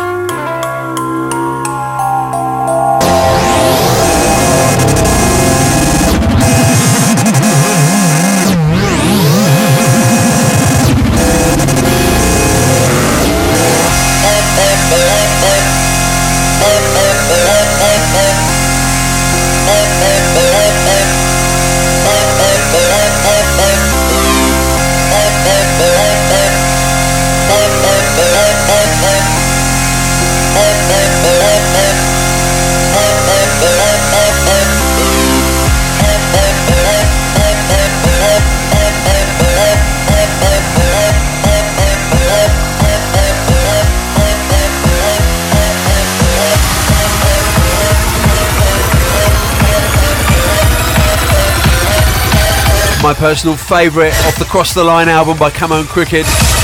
[53.19, 56.58] Personal favourite off the Cross the Line album by Camo and Krooked.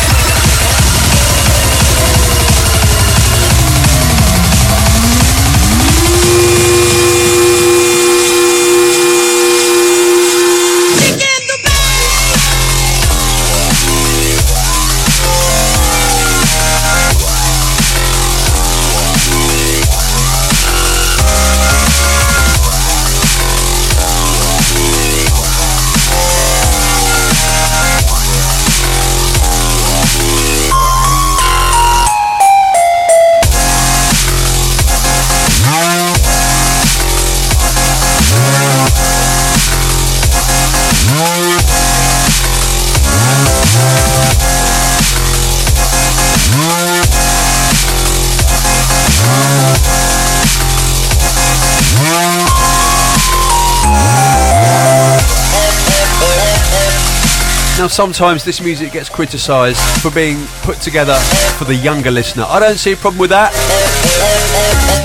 [57.95, 61.15] Sometimes this music gets criticised for being put together
[61.57, 62.43] for the younger listener.
[62.45, 63.53] I don't see a problem with that.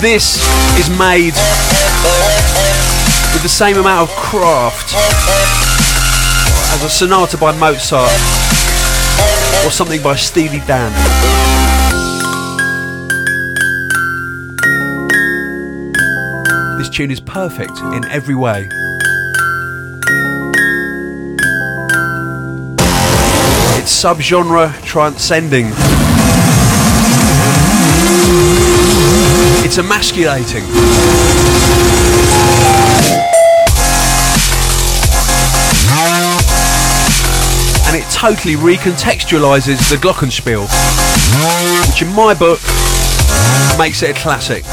[0.03, 0.43] This
[0.77, 1.35] is made
[3.33, 4.93] with the same amount of craft
[6.75, 8.11] as a sonata by Mozart
[9.65, 10.91] or something by Steely Dan.
[16.77, 18.69] This tune is perfect in every way.
[24.01, 25.67] Subgenre transcending.
[29.63, 30.65] It's emasculating.
[37.85, 40.67] And it totally recontextualizes the Glockenspiel,
[41.91, 42.61] which in my book
[43.79, 44.65] makes it a classic.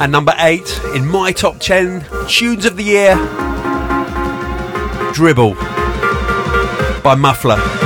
[0.00, 3.16] And number eight in my top 10 tunes of the year
[5.12, 5.54] Dribble
[7.02, 7.77] by Muffler.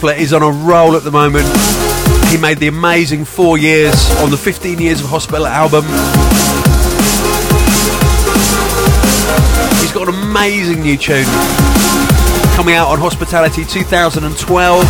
[0.00, 1.44] Muffler is on a roll at the moment.
[2.28, 5.84] He made the amazing four years on the 15 Years of Hospital album.
[9.78, 11.26] He's got an amazing new tune
[12.56, 14.84] coming out on Hospitality 2012.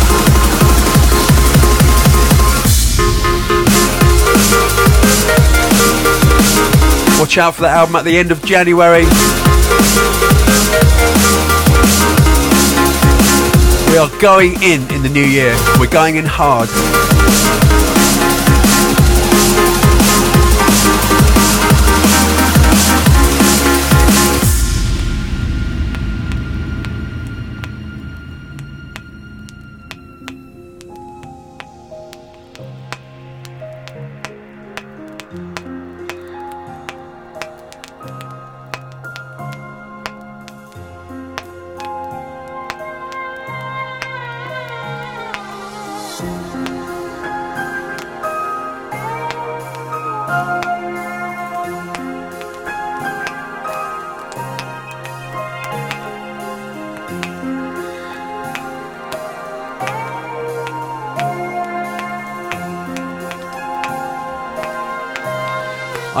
[7.19, 9.03] Watch out for that album at the end of January.
[13.91, 15.53] We are going in in the new year.
[15.77, 16.69] We're going in hard.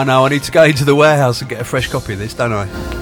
[0.01, 2.17] I know, I need to go into the warehouse and get a fresh copy of
[2.17, 3.00] this, don't I?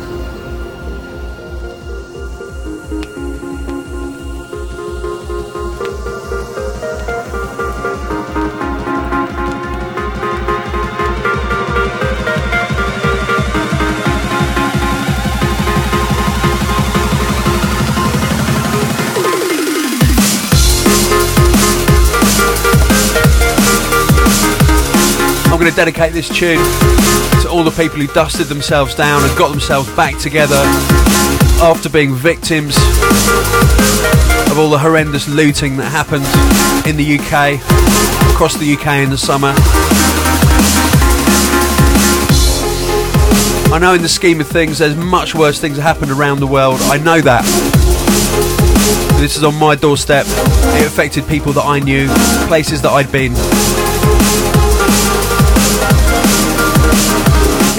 [25.85, 26.57] Dedicate this tune
[27.41, 30.61] to all the people who dusted themselves down and got themselves back together
[31.63, 32.75] after being victims
[34.51, 36.25] of all the horrendous looting that happened
[36.85, 37.55] in the UK,
[38.35, 39.53] across the UK in the summer.
[43.73, 46.47] I know in the scheme of things there's much worse things that happened around the
[46.47, 46.81] world.
[46.81, 47.45] I know that.
[49.17, 50.25] This is on my doorstep.
[50.27, 52.09] It affected people that I knew,
[52.49, 54.58] places that I'd been.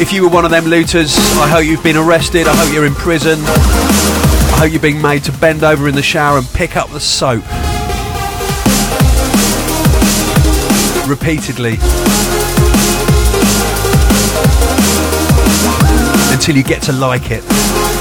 [0.01, 2.47] If you were one of them looters, I hope you've been arrested.
[2.49, 3.39] I hope you're in prison.
[3.41, 6.99] I hope you're being made to bend over in the shower and pick up the
[6.99, 7.45] soap.
[11.07, 11.73] Repeatedly.
[16.33, 18.00] Until you get to like it.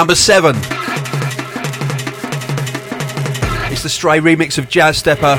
[0.00, 0.56] Number seven.
[3.70, 5.38] It's the Stray remix of Jazz Stepper.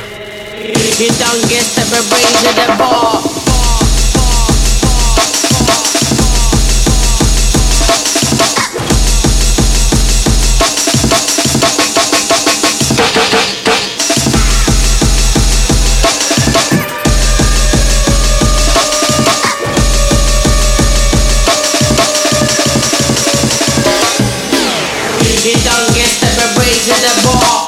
[26.90, 27.61] In the ball.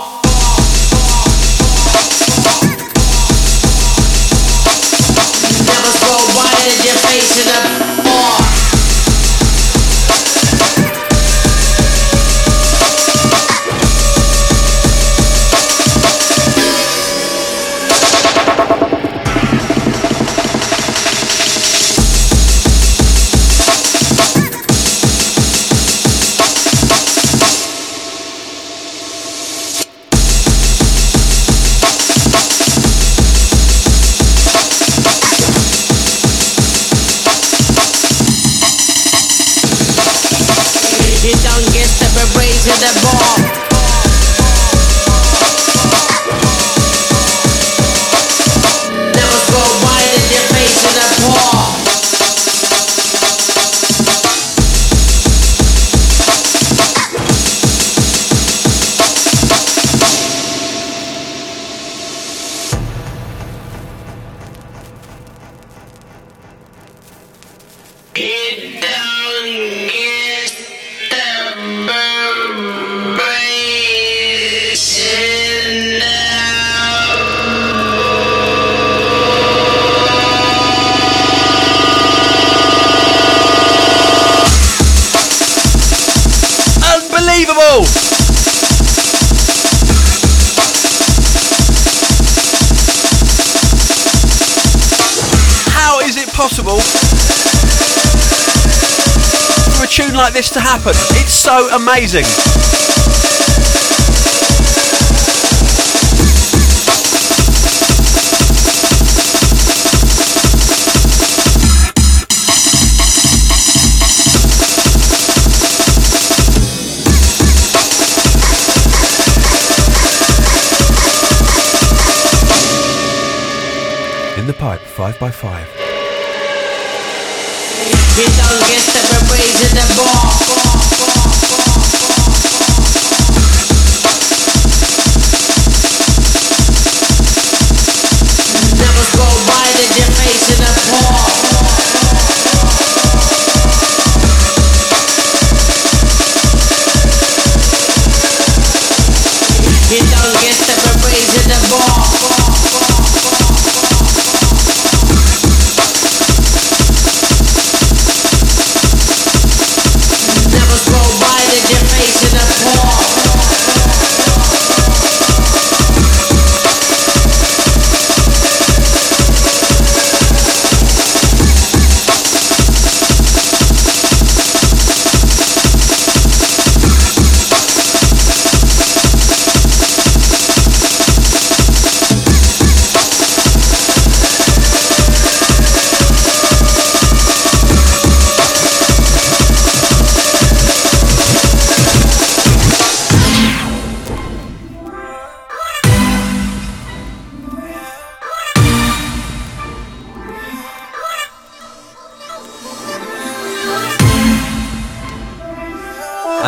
[101.53, 102.52] So amazing.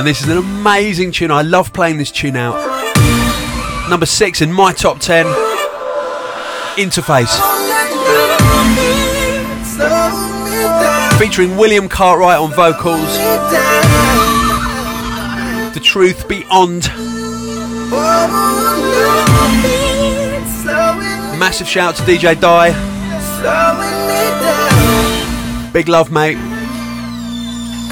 [0.05, 1.31] This is an amazing tune.
[1.31, 2.55] I love playing this tune out.
[3.89, 5.25] Number six in my top ten.
[6.75, 7.33] Interface.
[11.17, 13.17] Featuring William Cartwright on vocals.
[15.73, 16.89] The Truth Beyond.
[21.39, 22.71] Massive shout to DJ Die.
[25.71, 26.37] Big love, mate.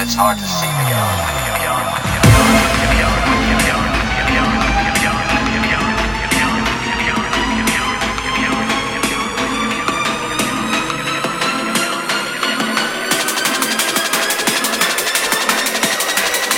[0.00, 1.33] It's hard to see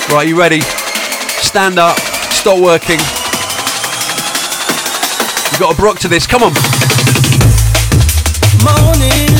[0.08, 0.60] Right, you ready?
[0.60, 2.98] Stand up, stop working.
[5.50, 6.52] You've got a brook to this, come on.
[8.62, 9.35] Morning,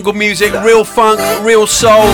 [0.00, 2.06] jungle music, real funk, real soul.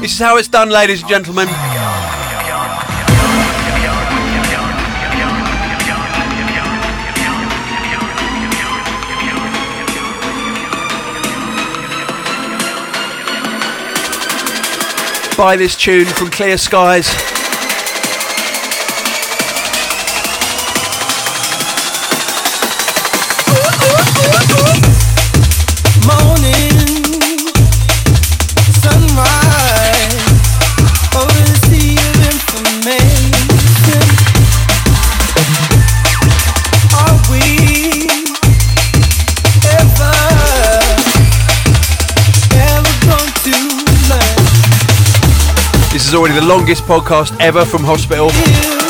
[0.00, 1.46] This is how it's done, ladies and gentlemen.
[15.36, 17.33] Buy this tune from Clear Skyz.
[46.14, 48.83] Already the longest podcast ever from hospital.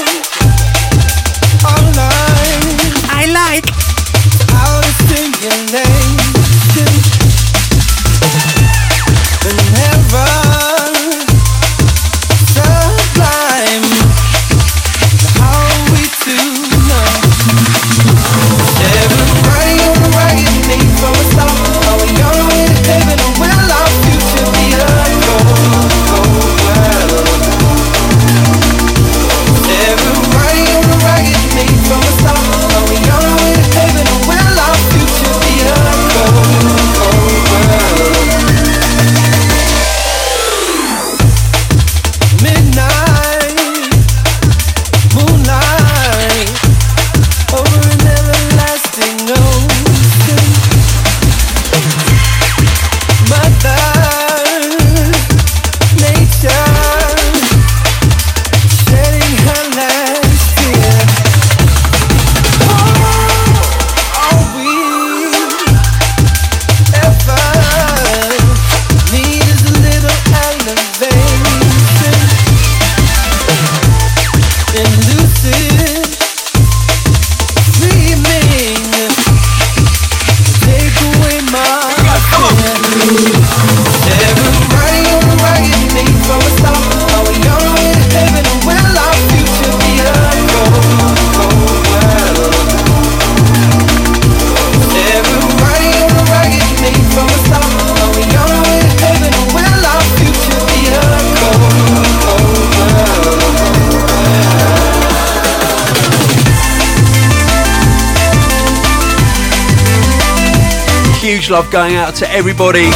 [111.55, 112.87] Love going out to everybody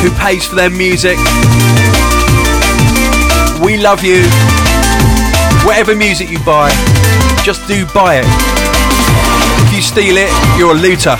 [0.00, 1.18] who pays for their music.
[3.62, 4.24] We love you.
[5.66, 6.70] Whatever music you buy,
[7.44, 8.26] just do buy it.
[9.66, 11.14] If you steal it, you're a looter.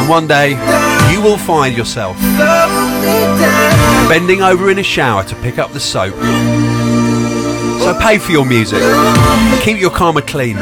[0.00, 0.52] And one day,
[1.12, 2.16] you will find yourself
[4.08, 6.14] bending over in a shower to pick up the soap.
[7.82, 8.80] So pay for your music.
[9.62, 10.56] Keep your karma clean.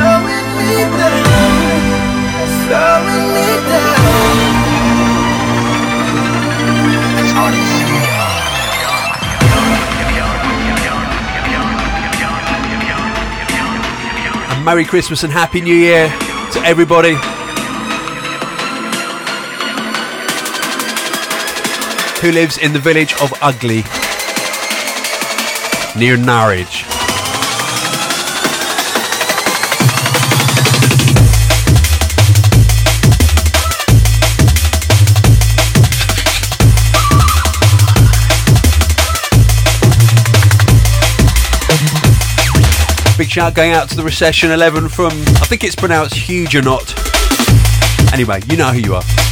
[14.68, 16.08] Merry Christmas and Happy New Year
[16.52, 17.14] to everybody.
[22.20, 23.84] Who lives in the village of Ugly
[25.98, 26.77] near Norwich?
[43.18, 46.62] Big shout going out to the Recession 11 from, I think it's pronounced Huge or
[46.62, 46.94] not.
[48.12, 49.27] Anyway, you know who you are.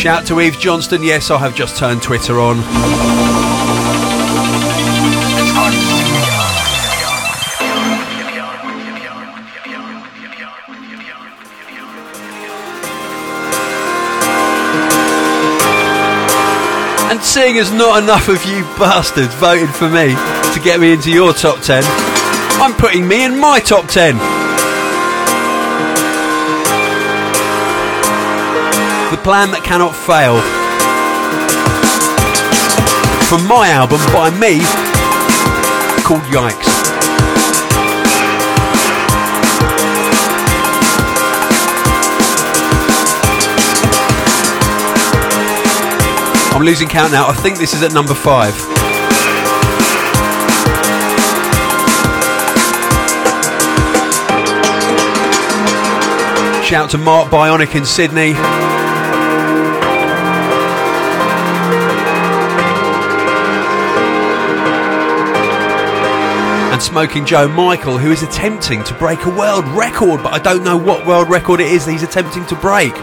[0.00, 1.02] Shout to Eve Johnston.
[1.02, 2.56] Yes, I have just turned Twitter on.
[17.10, 20.14] And seeing as not enough of you bastards voted for me
[20.54, 21.82] to get me into your top 10,
[22.58, 24.39] I'm putting me in my top 10.
[29.10, 30.38] The plan that cannot fail.
[33.26, 34.62] From my album by me
[36.04, 36.70] called Yikes.
[46.54, 47.26] I'm losing count now.
[47.26, 48.54] I think this is at number five.
[56.64, 58.69] Shout to Mark Bionic in Sydney.
[66.80, 70.78] Smoking Joe Michael, who is attempting to break a world record, but I don't know
[70.78, 72.94] what world record it is that he's attempting to break.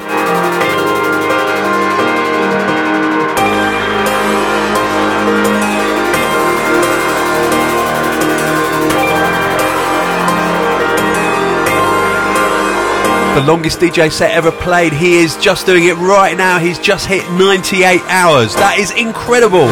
[13.35, 14.91] the longest DJ set ever played.
[14.91, 16.57] He is just doing it right now.
[16.57, 18.55] He's just hit 98 hours.
[18.55, 19.67] That is incredible.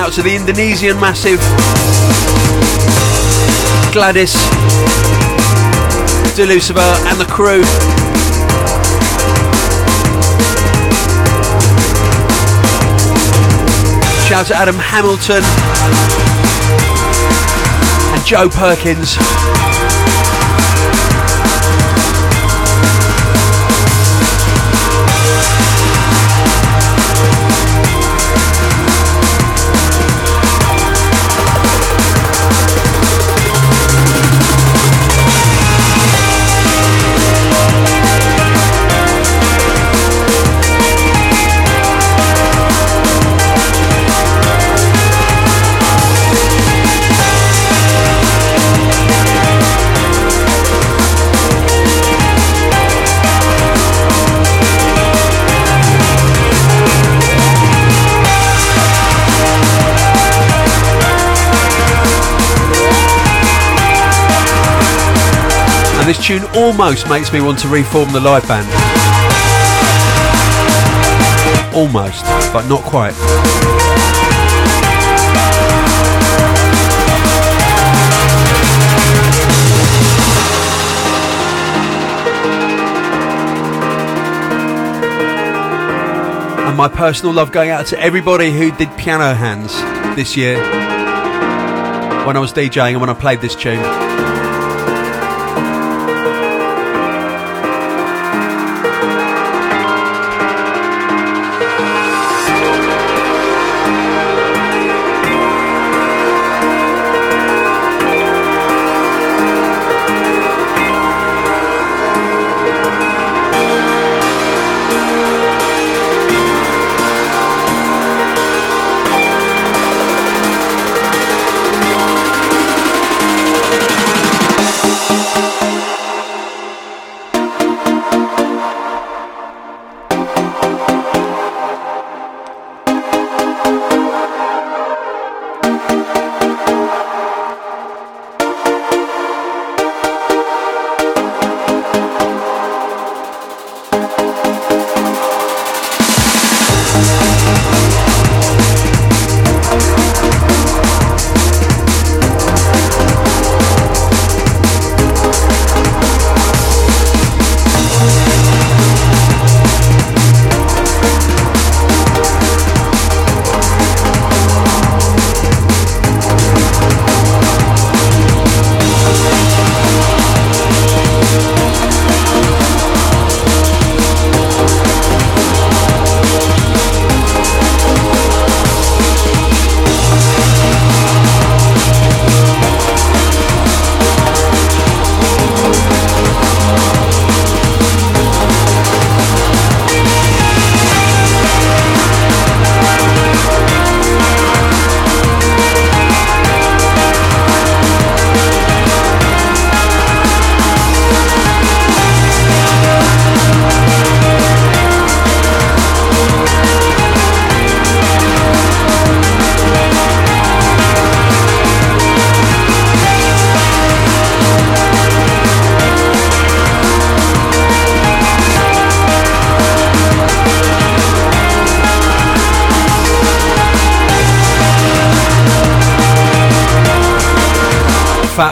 [0.00, 1.38] Out to the Indonesian massive
[3.92, 4.32] Gladys,
[6.34, 7.62] Delucifer, and the crew.
[14.26, 15.42] Shout out to Adam Hamilton
[18.14, 19.59] and Joe Perkins.
[66.10, 68.66] This tune almost makes me want to reform the live band.
[71.72, 73.14] Almost, but not quite.
[86.66, 89.80] And my personal love going out to everybody who did piano hands
[90.16, 90.56] this year
[92.26, 94.39] when I was DJing and when I played this tune.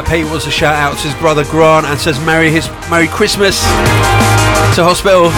[0.08, 3.60] Pete wants to shout out to his brother Grant and says Merry his Merry Christmas
[4.74, 5.28] to hospital.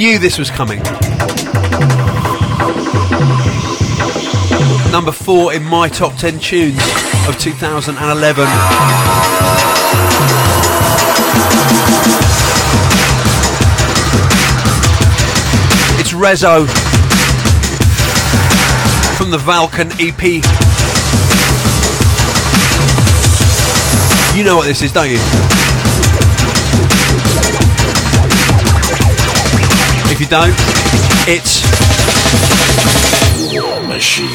[0.00, 0.78] Knew this was coming.
[4.90, 6.78] Number four in my top 10 tunes
[7.28, 8.44] of 2011.
[15.98, 16.66] It's Rezo
[19.18, 20.22] from the Valkan EP.
[24.34, 25.69] You know what this is, don't you?
[30.20, 30.54] If you don't,
[31.26, 31.62] it's
[33.54, 34.28] War Machine.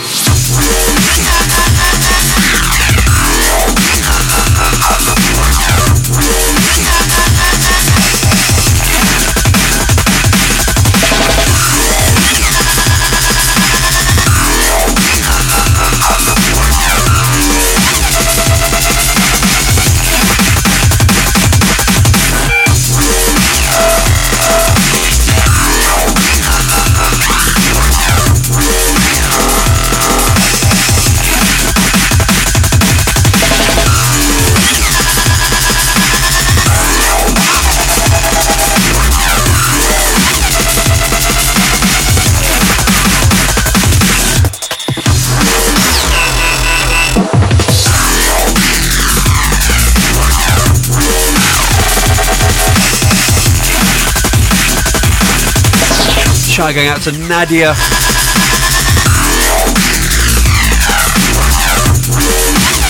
[56.55, 57.73] Shout going out to Nadia.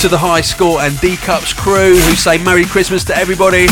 [0.01, 3.65] To the High Score and D Cups crew who say Merry Christmas to everybody.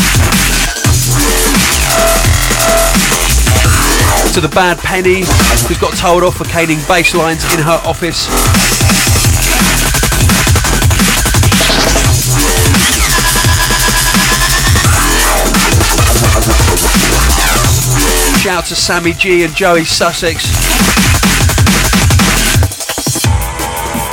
[4.34, 5.20] To the Bad Penny
[5.68, 8.73] who's got told off for caning bass lines in her office.
[18.44, 20.44] Shout out to Sammy G and Joey Sussex.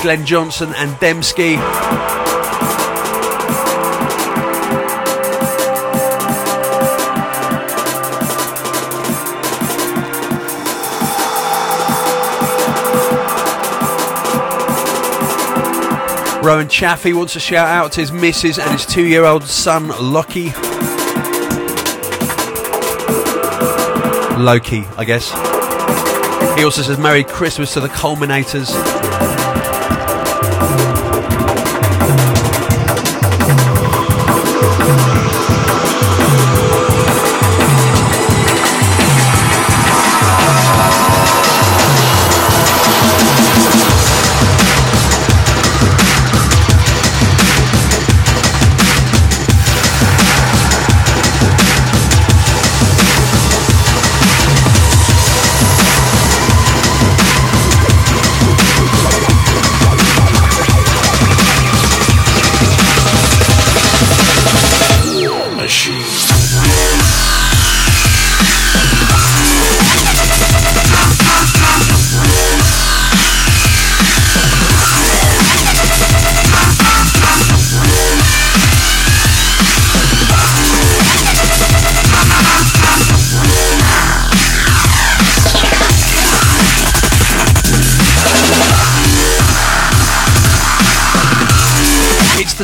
[0.02, 1.58] Glenn Johnson and Dembski.
[16.42, 19.90] Rowan Chaffee wants to shout out to his missus and his two year old son,
[20.00, 20.71] Lockie.
[24.42, 25.30] Loki, I guess.
[26.58, 28.72] He also says Merry Christmas to the Culminators.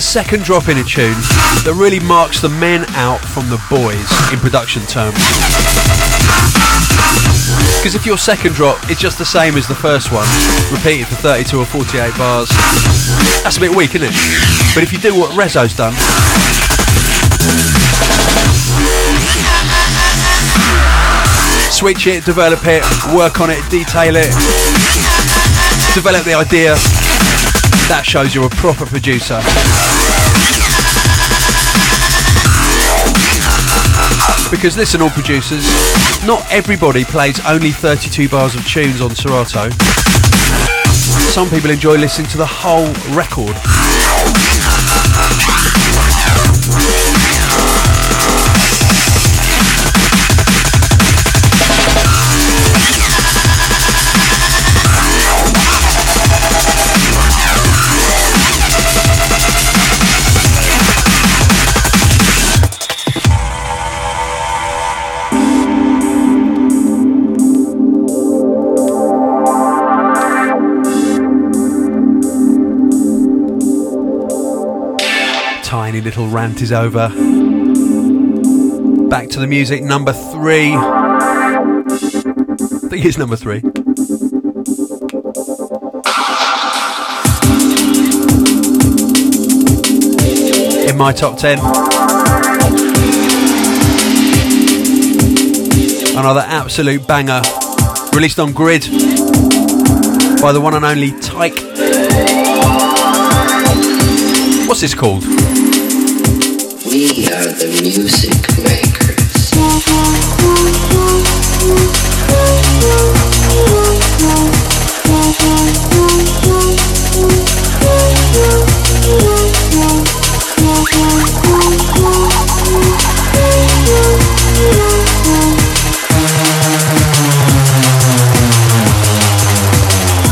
[0.08, 1.20] Second drop in a tune
[1.68, 5.20] that really marks the men out from the boys in production terms.
[7.76, 10.24] Because if your second drop is just the same as the first one,
[10.72, 12.48] repeated for 32 or 48 bars,
[13.44, 14.16] that's a bit weak, isn't it?
[14.72, 15.92] But if you do what Rezo's done,
[21.68, 22.80] switch it, develop it,
[23.12, 24.32] work on it, detail it,
[25.92, 26.80] develop the idea,
[27.88, 29.40] that shows you're a proper producer.
[34.52, 35.64] Because listen, all producers,
[36.26, 39.70] not everybody plays only 32 bars of tunes on Serato.
[41.32, 43.56] Some people enjoy listening to the whole record.
[76.08, 77.10] Little rant is over.
[79.10, 80.72] Back to the music, number three.
[80.74, 81.84] I
[82.90, 83.58] think it's number three.
[90.88, 91.60] In my top ten.
[96.18, 97.42] Another absolute banger.
[98.14, 98.84] Released on Grid
[100.42, 101.60] by the one and only Tyke.
[104.70, 105.26] What's this called?
[106.90, 108.32] We are the music
[108.64, 109.50] makers.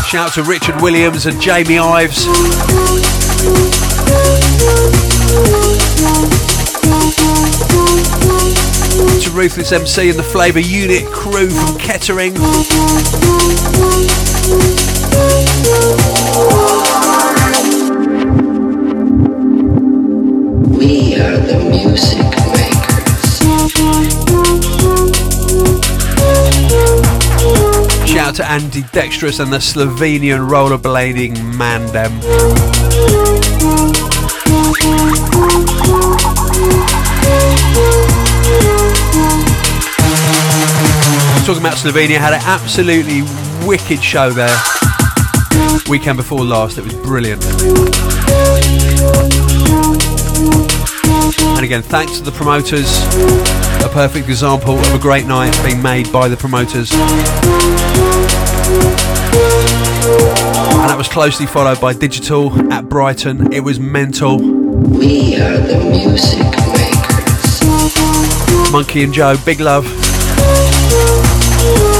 [0.07, 2.25] Shout out to Richard Williams and Jamie Ives.
[9.05, 12.33] To Ruthless MC and the Flavour Unit crew from Kettering.
[20.69, 22.19] We are the music
[22.51, 23.39] makers.
[28.09, 32.11] Shout out to Andy Dexterous and the Slovenian rollerblading Mandem.
[41.45, 43.21] Talking about Slovenia, had an absolutely
[43.67, 44.57] wicked show there.
[45.87, 47.45] Weekend before last, it was brilliant.
[51.55, 52.97] And again, thanks to the promoters.
[53.85, 56.91] A perfect example of a great night being made by the promoters.
[56.91, 56.99] And
[60.89, 63.53] that was closely followed by Digital at Brighton.
[63.53, 64.39] It was mental.
[64.39, 66.39] We are the music
[66.73, 67.61] makers.
[68.71, 69.85] Monkey and Joe, big love.
[71.65, 71.95] We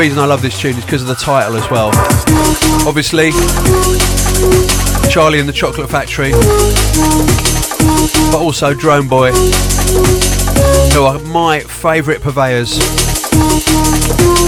[0.00, 1.90] reason I love this tune is because of the title as well.
[2.88, 3.32] Obviously,
[5.10, 6.30] Charlie and the Chocolate Factory,
[8.32, 9.30] but also Drone Boy,
[10.94, 12.78] who are my favourite purveyors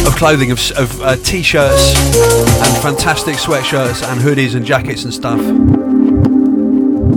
[0.07, 5.39] of clothing, of, of uh, t-shirts and fantastic sweatshirts and hoodies and jackets and stuff.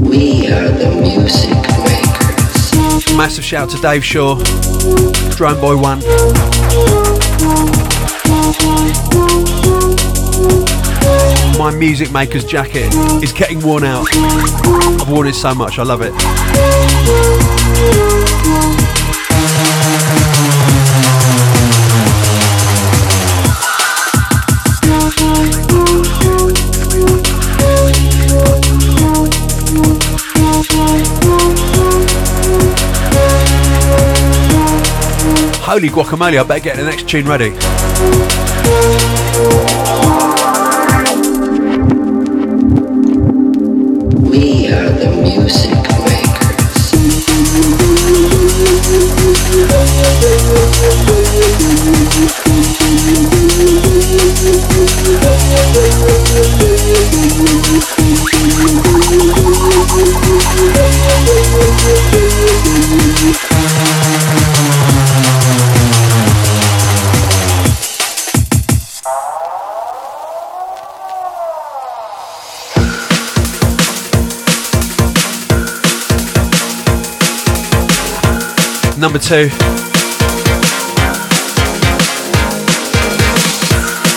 [0.10, 1.52] We are the music
[1.86, 3.16] makers.
[3.16, 4.36] Massive shout to Dave Shaw,
[5.38, 7.15] Drone Boy One.
[11.58, 12.94] My music maker's jacket
[13.24, 14.08] is getting worn out.
[14.12, 16.14] I've worn it so much, I love it.
[35.76, 37.50] Holy guacamole, I better get the next tune ready.
[44.22, 45.65] We are the music
[79.26, 79.48] Two.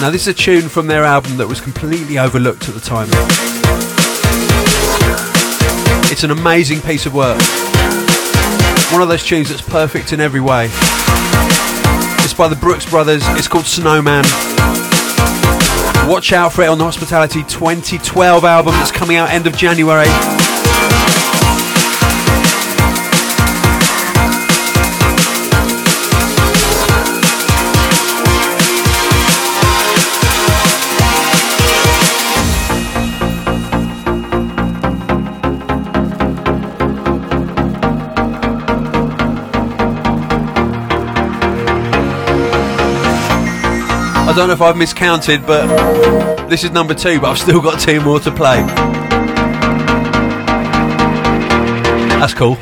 [0.02, 3.08] Now, this is a tune from their album that was completely overlooked at the time.
[6.12, 7.40] It's an amazing piece of work.
[8.92, 10.66] One of those tunes that's perfect in every way.
[12.22, 14.24] It's by the Brookes Brothers, it's called Snowman.
[16.06, 20.37] Watch out for it on the Hospitality 2012 album that's coming out end of January.
[44.38, 45.66] Don't know if I've miscounted, but
[46.48, 48.62] this is number two, but I've still got two more to play.
[52.20, 52.56] That's cool.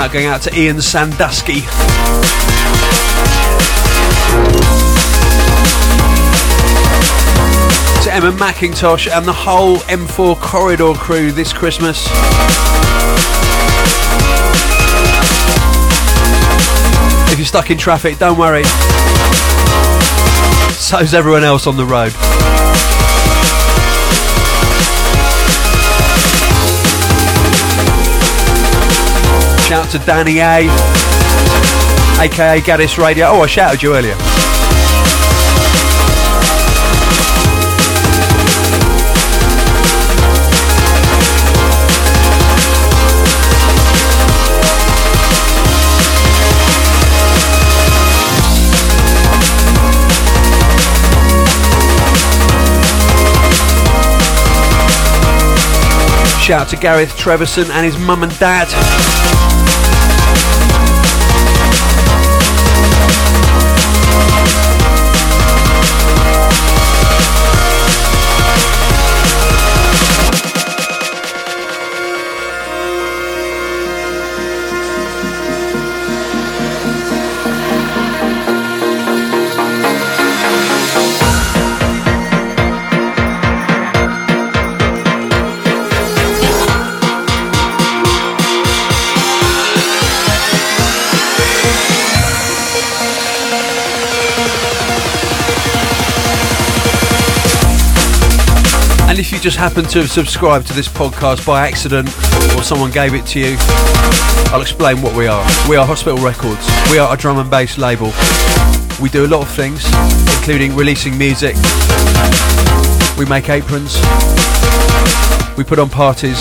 [0.00, 1.60] Shout going out to Ian Sandusky.
[8.00, 12.06] To Emma McIntosh and the whole M4 corridor crew this Christmas.
[17.30, 18.64] If you're stuck in traffic, don't worry.
[20.78, 22.14] So's everyone else on the road.
[29.70, 30.66] Shout out to Danny A,
[32.20, 33.26] aka Gaddis Radio.
[33.28, 34.16] Oh, I shouted you earlier.
[56.40, 59.29] Shout out to Gareth Treverson and his mum and dad.
[99.40, 102.08] You just happened to have subscribed to this podcast by accident
[102.54, 103.56] or someone gave it to you,
[104.52, 105.42] I'll explain what we are.
[105.66, 106.68] We are Hospital Records.
[106.90, 108.12] We are a drum and bass label.
[109.00, 109.82] We do a lot of things,
[110.36, 111.56] including releasing music.
[113.16, 113.96] We make aprons.
[115.56, 116.36] We put on parties.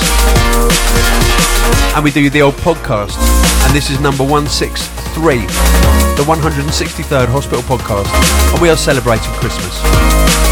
[1.96, 3.16] And we do the old podcast.
[3.64, 5.38] And this is number 163,
[6.18, 8.12] the 163rd Hospital Podcast.
[8.52, 10.49] And we are celebrating Christmas.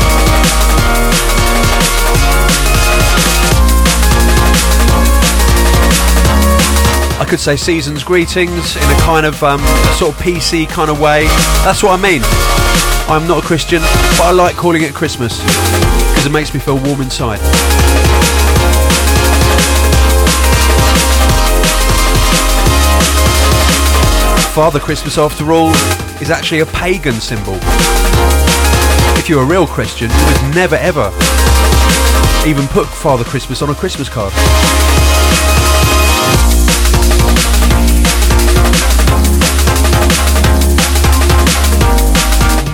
[7.20, 9.60] I could say season's greetings in a kind of um,
[9.98, 11.26] sort of PC kind of way.
[11.66, 12.22] That's what I mean.
[13.10, 16.78] I'm not a Christian, but I like calling it Christmas because it makes me feel
[16.78, 17.40] warm inside.
[24.54, 25.72] Father Christmas, after all,
[26.22, 27.58] is actually a pagan symbol.
[29.18, 31.12] If you're a real Christian, you would never ever
[32.48, 34.34] even put Father Christmas on a Christmas card.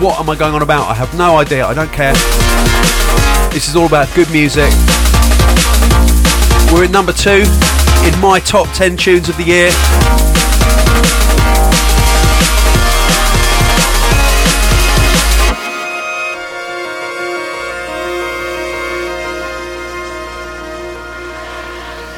[0.03, 0.89] What am I going on about?
[0.89, 1.65] I have no idea.
[1.65, 2.11] I don't care.
[3.53, 4.69] This is all about good music.
[6.73, 7.45] We're at number two
[8.05, 9.69] in my top 10 tunes of the year.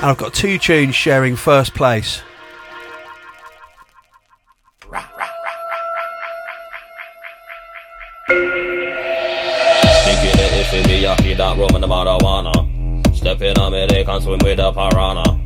[0.01, 2.23] And I've got two tunes sharing first place.
[8.27, 8.39] Thinking
[10.33, 13.15] it if it be yucky that rum and the marijuana.
[13.15, 15.41] Stepping on me, they can swim with a piranha.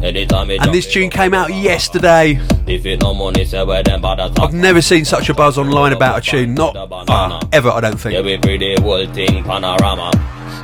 [0.00, 2.38] And this tune came out yesterday.
[2.66, 5.92] If it no money, say where them bad I've never seen such a buzz online
[5.92, 6.54] about a tune.
[6.54, 8.24] Not uh, ever, I don't think.
[8.24, 10.10] we pretty whole thing panorama.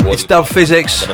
[0.02, 1.04] It's Dub Phizix.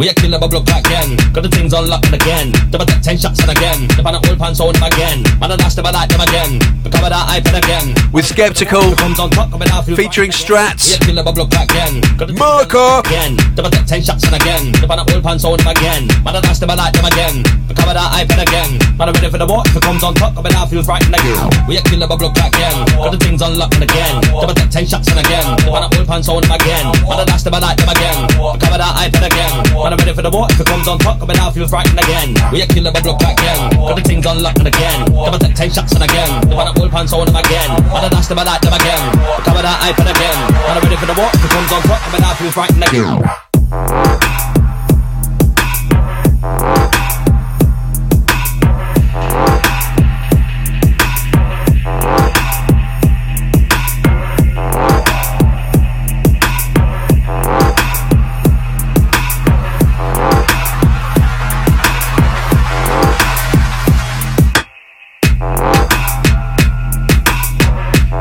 [0.00, 1.12] We a killer bubble clock again.
[1.36, 2.56] Got the things unlocked again.
[2.72, 3.84] Double take ten shots and again.
[3.92, 5.20] The pan old pants on them again.
[5.36, 6.56] Man, I dash them, I like them again.
[6.80, 7.92] Become that iPad again.
[8.08, 10.96] With Skeptical Comes on top of it, I feel featuring We Strats.
[10.96, 12.00] a killer bubble clock again.
[12.16, 13.04] Got the Marker.
[13.04, 13.36] again.
[13.52, 14.72] Double take ten shots and again.
[14.80, 16.08] The pan old pants on them again.
[16.24, 17.44] Man, I dash them, I like them again.
[17.68, 18.70] Become that iPad again.
[18.96, 19.60] Man, I'm ready for the war.
[19.68, 21.44] If it comes on top of it, I feel frightened again.
[21.68, 22.88] We a killer bubble clock again.
[22.96, 24.16] Got the things unlocked again.
[24.32, 25.44] Double take ten shots and again.
[25.60, 26.88] The pan old pants on them again.
[27.04, 28.16] Man, I dash them, I like them again.
[28.56, 29.89] Become that iPad again.
[29.90, 30.46] Man, I'm ready for the war.
[30.50, 32.30] If it comes on top it, I feel frightened again.
[32.52, 33.74] We a killer bubble clock again.
[33.74, 35.04] Got the things unlocked again.
[35.10, 36.30] Double take ten shots and again.
[36.46, 37.70] The pan old pants on them again.
[37.90, 39.02] Man, I dash them, I like them again.
[39.42, 40.38] Become that iPad again.
[40.46, 41.30] Man, I'm ready for the war.
[41.34, 44.29] If it comes on top it, I feel frightened again.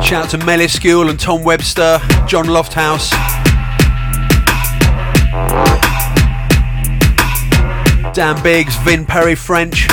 [0.09, 3.11] Shout out to Meliscule and Tom Webster, John Lofthouse.
[8.15, 9.87] Dan Biggs, Vin Perry French.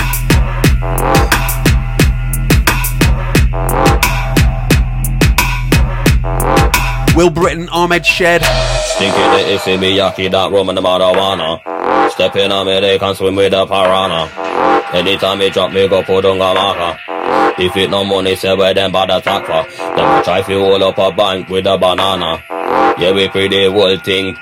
[7.14, 8.40] Will Britton, Ahmed Shed.
[8.40, 11.60] Stinky the that the marijuana.
[12.10, 14.30] Stepping on me, they can swim with a piranha.
[14.94, 17.05] Anytime me drop me, go put on a marker.
[17.58, 19.64] If it no money, say where them bad attack for.
[19.96, 22.42] Them try to hold up a bank with a banana.
[22.98, 24.36] Yeah, we pretty whole thing.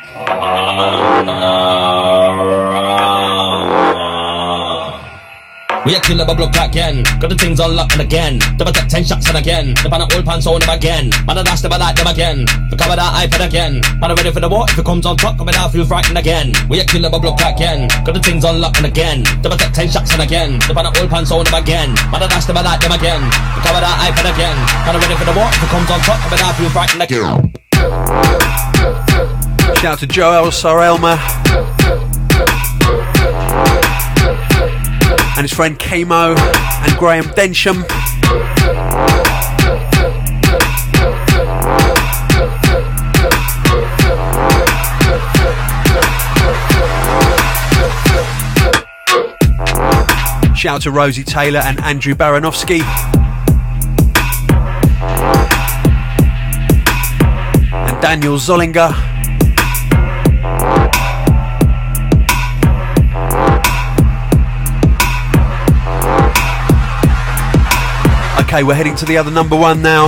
[5.85, 7.05] We a killer bubble clock again.
[7.21, 8.41] Got the things unlocked again.
[8.57, 9.77] Double take ten shots and again.
[9.85, 11.13] The pan old pants on them again.
[11.29, 12.49] Man, I dash them, I like them again.
[12.73, 13.85] Recover that iPad again.
[14.01, 14.65] Man, I'm ready for the war.
[14.65, 16.57] If it comes on top, coming out, feel frightened again.
[16.73, 17.89] We a killer bubble clock again.
[18.01, 19.29] Got the things unlocked again.
[19.45, 20.57] Double take ten shots and again.
[20.65, 21.93] The pan old pants on them again.
[22.09, 23.21] Man, I dash them, I like them again.
[23.53, 24.57] Recover that iPad again.
[24.89, 25.53] Man, I'm ready for the war.
[25.53, 27.53] If it comes on top, coming out, feel frightened again.
[29.85, 31.21] Shout out to Joel Sarelma.
[35.37, 37.85] And his friend Kamo and Graham Densham.
[50.57, 52.81] Shout out to Rosie Taylor and Andrew Baranowski.
[57.73, 59.14] And Daniel Zollinger.
[68.55, 70.07] Okay, we're heading to the other number one now.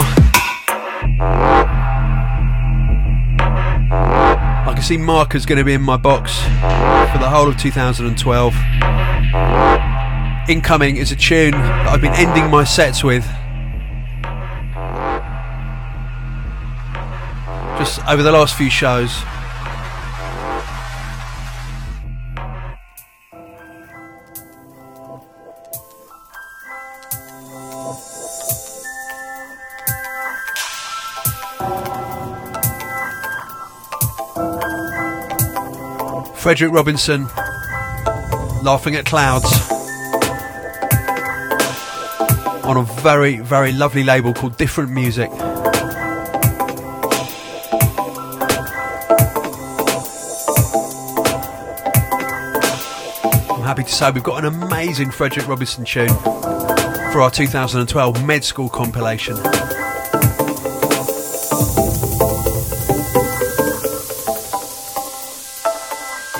[4.62, 8.54] I can see Marka's going to be in my box for the whole of 2012.
[10.48, 13.24] Incoming is a tune that I've been ending my sets with.
[17.80, 19.24] Just over the last few shows.
[36.46, 37.26] Frederic Robinson
[38.62, 39.68] Laughing at Clouds.
[42.62, 45.28] On a very, very lovely label called Different Music.
[53.50, 56.14] I'm happy to say we've got an amazing Frederic Robinson tune
[57.10, 59.36] for our 2012 Med School compilation.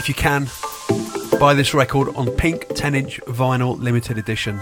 [0.07, 0.47] If you can,
[1.41, 4.61] buy this record on pink 10 inch vinyl limited edition.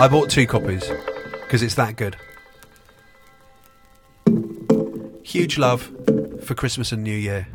[0.00, 0.90] I bought two copies
[1.42, 2.16] because it's that good.
[5.22, 5.92] Huge love
[6.42, 7.46] for Christmas and New Year.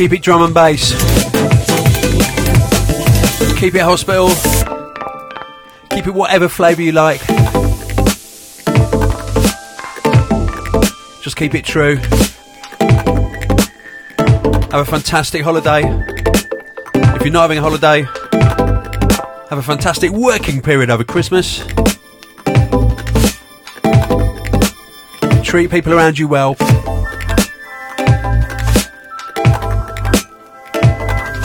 [0.00, 0.92] Keep it drum and bass.
[3.60, 4.30] Keep it hospital.
[5.90, 7.20] Keep it whatever flavour you like.
[11.20, 11.96] Just keep it true.
[14.70, 15.82] Have a fantastic holiday.
[16.94, 18.04] If you're not having a holiday,
[19.50, 21.58] have a fantastic working period over Christmas.
[25.44, 26.56] Treat people around you well.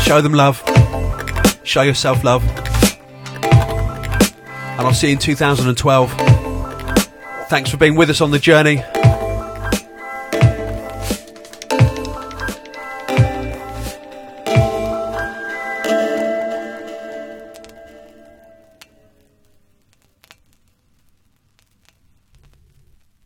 [0.06, 0.62] Show them love.
[1.64, 2.44] Show yourself love.
[3.44, 6.12] And I'll see you in 2012.
[7.50, 8.84] Thanks for being with us on the journey.